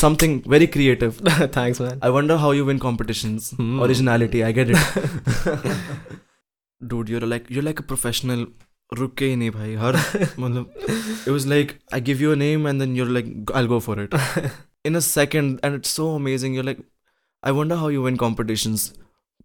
something 0.00 0.34
very 0.56 0.66
creative. 0.78 1.20
Thanks, 1.58 1.80
man. 1.86 1.98
I 2.08 2.10
wonder 2.16 2.36
how 2.44 2.50
you 2.58 2.64
win 2.70 2.82
competitions. 2.86 3.50
Hmm. 3.60 3.80
Originality, 3.88 4.42
I 4.48 4.52
get 4.58 4.74
it. 4.74 5.72
Dude, 6.92 7.08
you're 7.14 7.26
like 7.34 7.48
you're 7.56 7.68
like 7.70 7.86
a 7.86 7.88
professional. 7.94 8.46
रुक 8.98 9.14
के 9.18 9.26
ही 9.26 9.36
नहीं 9.40 9.50
भाई 9.50 9.74
हर 9.80 9.96
मतलब 10.40 10.72
it 11.26 11.30
was 11.34 11.44
like 11.50 11.70
I 11.98 12.00
give 12.08 12.18
you 12.22 12.32
a 12.32 12.36
name 12.40 12.66
and 12.70 12.82
then 12.82 12.96
you're 12.98 13.12
like 13.16 13.28
I'll 13.60 13.68
go 13.70 13.76
for 13.84 13.94
it 14.02 14.16
in 14.90 14.98
a 15.00 15.00
second 15.06 15.62
and 15.68 15.78
it's 15.78 15.92
so 15.98 16.08
amazing 16.16 16.56
you're 16.58 16.66
like 16.66 16.82
I 17.50 17.54
wonder 17.58 17.78
how 17.82 17.88
you 17.94 18.02
win 18.06 18.18
competitions 18.22 18.84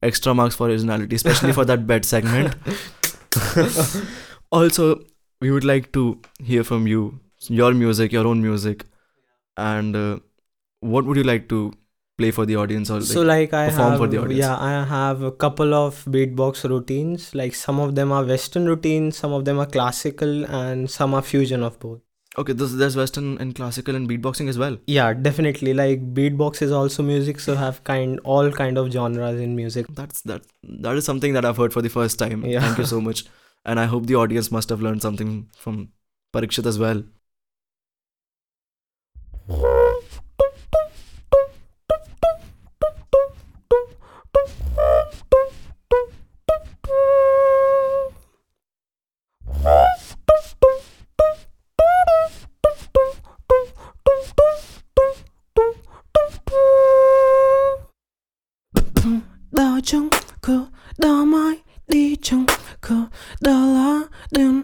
extra 0.02 0.34
marks 0.34 0.54
for 0.54 0.68
originality 0.68 1.16
especially 1.16 1.52
for 1.52 1.64
that 1.64 1.86
bed 1.92 2.04
segment. 2.04 2.54
Also 4.50 5.00
we 5.40 5.50
would 5.50 5.64
like 5.64 5.92
to 5.92 6.20
hear 6.38 6.64
from 6.64 6.86
you 6.86 7.20
your 7.48 7.72
music 7.74 8.12
your 8.12 8.26
own 8.26 8.42
music. 8.42 8.84
And 9.56 9.96
uh, 9.96 10.18
what 10.80 11.04
would 11.04 11.16
you 11.16 11.24
like 11.24 11.48
to 11.48 11.72
play 12.18 12.30
for 12.30 12.44
the 12.46 12.56
audience 12.56 12.90
or 12.90 13.00
like, 13.00 13.08
so 13.08 13.22
like 13.22 13.54
I 13.54 13.68
perform 13.68 13.90
have 13.90 13.98
for 13.98 14.06
the 14.06 14.18
audience. 14.18 14.38
yeah 14.38 14.56
I 14.58 14.84
have 14.84 15.22
a 15.22 15.32
couple 15.32 15.74
of 15.74 16.04
beatbox 16.04 16.68
routines. 16.68 17.34
Like 17.34 17.54
some 17.54 17.80
of 17.80 17.94
them 17.94 18.12
are 18.12 18.24
western 18.24 18.66
routines 18.66 19.16
some 19.16 19.32
of 19.32 19.44
them 19.44 19.58
are 19.58 19.66
classical 19.66 20.44
and 20.46 20.90
some 20.90 21.14
are 21.14 21.22
fusion 21.22 21.62
of 21.62 21.78
both 21.80 22.00
okay 22.38 22.52
this, 22.52 22.72
there's 22.72 22.96
western 22.96 23.38
and 23.38 23.54
classical 23.54 23.94
and 23.94 24.08
beatboxing 24.08 24.48
as 24.48 24.58
well? 24.58 24.78
Yeah 24.86 25.12
definitely. 25.12 25.74
Like 25.74 26.14
beatbox 26.14 26.62
is 26.62 26.72
also 26.72 27.02
music 27.02 27.40
so 27.40 27.54
have 27.54 27.82
kind 27.84 28.20
all 28.24 28.50
kind 28.50 28.78
of 28.78 28.92
genres 28.92 29.40
in 29.40 29.56
music. 29.56 29.86
That's 29.88 30.20
that 30.22 30.42
that 30.62 30.96
is 30.96 31.04
something 31.04 31.32
that 31.34 31.44
i've 31.44 31.56
heard 31.56 31.72
for 31.72 31.82
the 31.82 31.90
first 31.90 32.18
time. 32.18 32.44
Yeah. 32.44 32.60
thank 32.60 32.78
you 32.78 32.84
so 32.84 33.00
much. 33.00 33.24
And 33.64 33.78
i 33.78 33.84
hope 33.84 34.06
the 34.06 34.16
audience 34.16 34.50
must 34.50 34.70
have 34.70 34.80
learned 34.82 35.02
something 35.02 35.48
from 35.56 35.90
parikshit 36.34 36.66
as 36.66 36.78
well 36.80 37.04
Đau 60.98 61.24
mai 61.24 61.58
đi 61.88 62.16
trong 62.22 62.46
cờ 62.80 62.94
đà 63.40 63.66
lá 63.66 64.00
đen 64.32 64.62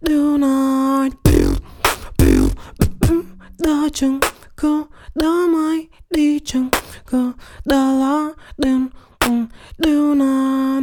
điều 0.00 0.38
này 0.38 1.10
đa 3.58 3.88
trong 3.92 4.20
cờ 4.56 4.82
đá 5.14 5.30
mai 5.48 5.86
đi 6.10 6.38
trong 6.44 6.68
cờ 7.06 7.32
đà 7.64 7.92
lá 7.92 8.28
đen 8.58 8.88
điều 9.78 10.14
này 10.14 10.80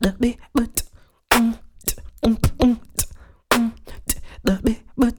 đã 0.00 0.12
um 0.20 0.34
bật 0.54 0.70
đã 4.44 4.58
bị 4.62 4.74
bật 4.96 5.14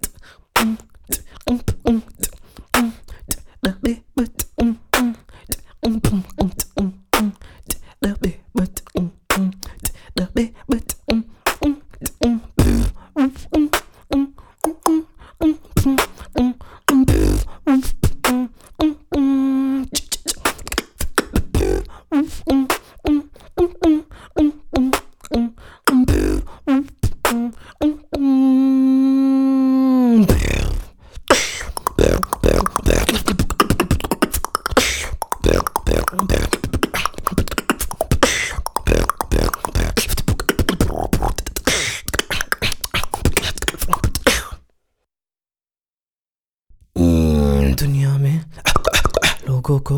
लोगों 49.58 49.80
को 49.90 49.98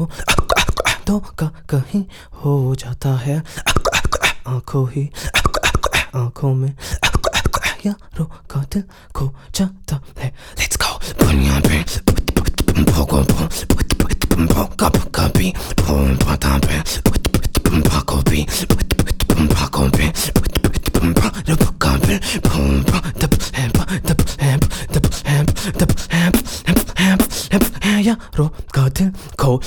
धोखा 1.08 1.48
कहीं 1.70 2.04
हो 2.40 2.52
जाता 2.80 3.10
है 3.20 3.36
आँखों 4.48 4.86
ही 4.92 5.04
आँखों 6.16 6.54
में 6.56 6.72
यारों 7.86 8.26
का 8.52 8.60
दिल 8.74 8.84
खो 9.16 9.26
जाता 9.56 10.00
है 10.20 10.32
लेट्स 10.60 10.78
गो 10.84 10.92
दुनिया 11.26 11.60
में 11.68 11.84
भोगो 12.88 13.22
भोगा 14.48 14.90
भोगा 14.96 15.28
भी 15.36 15.52
पता 16.24 16.58
पे 16.64 16.80
भागो 17.84 18.22
भी 18.30 18.46
भागो 19.54 19.84
भी 19.98 20.08
भोगा 21.60 21.96
भी 22.06 22.18
भोगा 22.48 23.00
दब 23.22 23.40
है 23.56 23.68
दब 23.76 24.26
है 24.40 24.58
दब 24.96 25.12
है 25.28 25.44
दब 25.80 25.96
है 26.12 26.79
헤야로 27.84 28.52
같은 28.72 29.14
코 29.38 29.60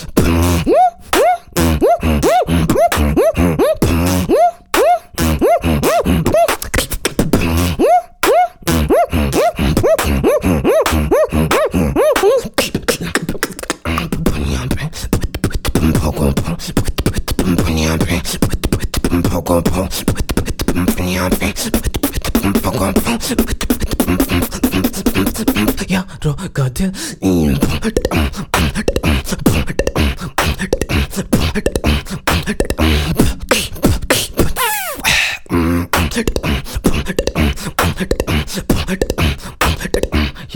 여러 25.91 26.37
가든 26.55 26.93
임 27.21 27.55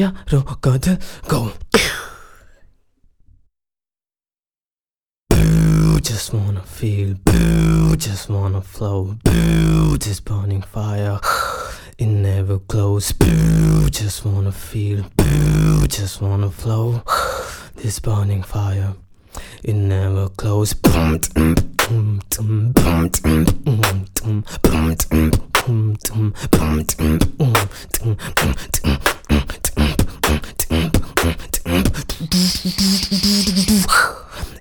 ಯಾರೋ 0.00 0.38
go. 0.64 0.72
Go 1.32 1.40
Just 6.08 6.28
wanna 6.36 6.64
feel, 6.78 7.10
boo, 7.28 7.96
just 8.06 8.26
wanna 8.34 8.62
flow, 8.74 9.00
boo, 9.26 9.96
this 10.04 10.20
burning 10.28 10.64
fire, 10.74 11.18
it 12.02 12.10
never 12.28 12.58
glows, 12.72 13.08
boo, 13.20 13.80
just 14.00 14.18
wanna 14.28 14.54
feel, 14.68 15.00
boo 15.18 15.75
just 15.96 16.20
wanna 16.20 16.50
flow 16.50 17.02
this 17.76 17.98
burning 18.00 18.42
fire. 18.42 18.92
It 19.62 19.72
never 19.72 20.28
close. 20.28 20.74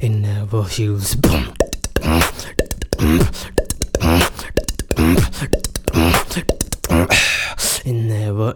It 0.02 0.10
never 0.10 0.64
heals. 0.64 1.18
It 7.84 7.94
never. 7.94 8.56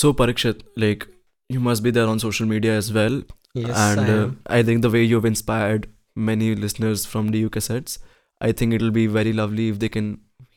So 0.00 0.12
Parikshit, 0.22 0.62
like 0.86 1.06
you 1.56 1.60
must 1.68 1.82
be 1.88 1.90
there 1.98 2.06
on 2.14 2.18
social 2.24 2.46
media 2.54 2.76
as 2.82 2.92
well, 3.00 3.22
yes, 3.54 3.76
and 3.88 4.00
I 4.00 4.16
uh. 4.18 4.30
I 4.58 4.62
think 4.70 4.82
the 4.86 4.90
way 4.96 5.02
you've 5.12 5.28
inspired 5.32 5.88
many 6.30 6.54
listeners 6.64 7.04
from 7.14 7.30
DU 7.36 7.50
Cassettes, 7.58 7.98
I 8.48 8.52
think 8.60 8.74
it'll 8.78 8.96
be 9.02 9.06
very 9.18 9.32
lovely 9.42 9.68
if 9.74 9.78
they 9.84 9.88
can 9.98 10.10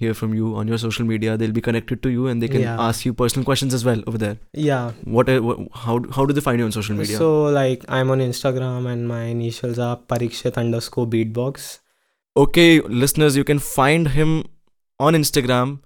hear 0.03 0.13
from 0.19 0.33
you 0.39 0.51
on 0.61 0.67
your 0.73 0.77
social 0.83 1.05
media. 1.11 1.33
They'll 1.39 1.55
be 1.57 1.63
connected 1.67 2.01
to 2.05 2.11
you 2.13 2.27
and 2.33 2.43
they 2.45 2.47
can 2.53 2.61
Yeah. 2.67 2.77
ask 2.89 3.05
you 3.07 3.13
personal 3.21 3.45
questions 3.49 3.75
as 3.79 3.85
well 3.89 4.03
over 4.11 4.21
there. 4.23 4.37
yeah. 4.69 4.91
What, 5.17 5.29
are- 5.33 5.41
wh- 5.49 5.67
how 5.85 5.95
how 6.17 6.25
do 6.31 6.35
they 6.39 6.43
find 6.47 6.63
you 6.63 6.65
on 6.69 6.75
social 6.77 6.95
media? 7.01 7.17
So 7.25 7.29
like 7.59 7.85
I'm 7.99 8.11
on 8.15 8.23
Instagram 8.27 8.89
and 8.93 9.07
my 9.11 9.21
initials 9.35 9.79
are 9.89 9.95
Parikshit 10.13 10.57
underscore 10.65 11.07
beatbox. 11.15 11.69
okay, 12.45 12.67
listeners, 13.03 13.35
you 13.41 13.43
can 13.53 13.59
find 13.59 14.09
him 14.17 14.35
on 15.07 15.13
Instagram 15.21 15.79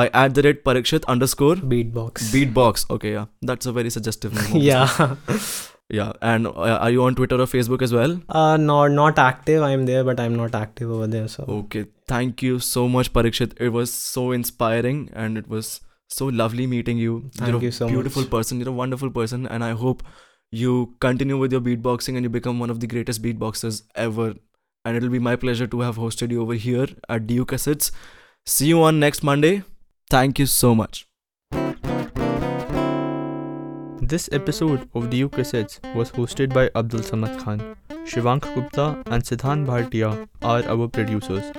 by 0.00 0.04
at 0.22 0.34
the 0.38 0.42
rate 0.46 0.64
Parikshit 0.64 1.04
underscore 1.14 1.54
Beatbox. 1.74 2.24
beatbox. 2.36 2.84
Okay, 2.96 3.12
yeah, 3.12 3.26
that's 3.50 3.66
a 3.72 3.72
very 3.78 3.90
suggestive 3.96 4.34
name. 4.40 4.62
yeah. 4.70 5.14
yeah. 5.98 6.12
And 6.20 6.46
uh, 6.48 6.78
are 6.86 6.90
you 6.90 7.04
on 7.04 7.14
Twitter 7.20 7.40
or 7.44 7.46
Facebook 7.54 7.82
as 7.88 7.92
well? 7.98 8.14
Uh 8.28 8.56
not 8.56 8.92
not 8.98 9.18
active. 9.24 9.62
I'm 9.70 9.86
there, 9.92 10.04
but 10.10 10.20
I'm 10.26 10.36
not 10.42 10.54
active 10.62 10.90
over 10.98 11.06
there. 11.16 11.28
So 11.36 11.44
Okay, 11.58 11.84
thank 12.14 12.42
you 12.48 12.58
so 12.68 12.86
much, 12.98 13.12
Parikshit. 13.18 13.54
It 13.68 13.74
was 13.80 13.92
so 13.92 14.30
inspiring 14.38 15.02
and 15.24 15.38
it 15.42 15.48
was 15.56 15.72
so 16.18 16.26
lovely 16.42 16.66
meeting 16.72 16.98
you. 16.98 17.12
Thank 17.36 17.52
you're 17.52 17.62
you 17.68 17.70
so 17.80 17.88
beautiful 17.88 18.22
much. 18.22 18.30
person. 18.38 18.60
You're 18.60 18.70
a 18.70 18.78
wonderful 18.80 19.10
person, 19.10 19.46
and 19.58 19.64
I 19.68 19.70
hope 19.84 20.02
you 20.62 20.72
continue 21.04 21.38
with 21.44 21.52
your 21.58 21.60
beatboxing 21.68 22.16
and 22.16 22.22
you 22.30 22.32
become 22.38 22.58
one 22.64 22.70
of 22.74 22.80
the 22.80 22.86
greatest 22.96 23.22
beatboxers 23.22 23.82
ever. 24.06 24.34
And 24.84 24.96
it'll 24.98 25.08
be 25.14 25.18
my 25.18 25.34
pleasure 25.44 25.66
to 25.74 25.80
have 25.80 25.96
hosted 26.02 26.30
you 26.36 26.42
over 26.42 26.54
here 26.54 26.86
at 27.08 27.26
DU 27.26 27.46
Cassettes. 27.52 27.90
See 28.46 28.66
you 28.66 28.82
on 28.82 29.00
next 29.00 29.22
Monday. 29.22 29.62
Thank 30.10 30.38
you 30.38 30.46
so 30.46 30.74
much. 30.74 31.06
This 34.00 34.28
episode 34.32 34.88
of 34.94 35.08
DU 35.10 35.28
Cassettes 35.30 35.80
was 35.94 36.10
hosted 36.12 36.52
by 36.52 36.70
Abdul 36.74 37.00
Samad 37.00 37.42
Khan. 37.42 37.76
Shivank 38.04 38.42
Gupta 38.54 39.02
and 39.06 39.22
Siddhant 39.22 39.66
Bhatiya 39.66 40.28
are 40.42 40.62
our 40.68 40.88
producers. 40.88 41.50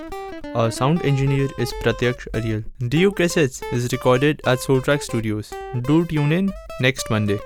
Our 0.54 0.70
sound 0.70 1.02
engineer 1.04 1.48
is 1.58 1.72
Pratyaksh 1.82 2.28
Ariyal. 2.34 2.64
DU 2.88 3.10
Cassettes 3.10 3.62
is 3.72 3.92
recorded 3.92 4.40
at 4.46 4.60
Soultrax 4.60 5.02
Studios. 5.02 5.52
Do 5.82 6.06
tune 6.06 6.32
in 6.32 6.52
next 6.80 7.10
Monday. 7.10 7.40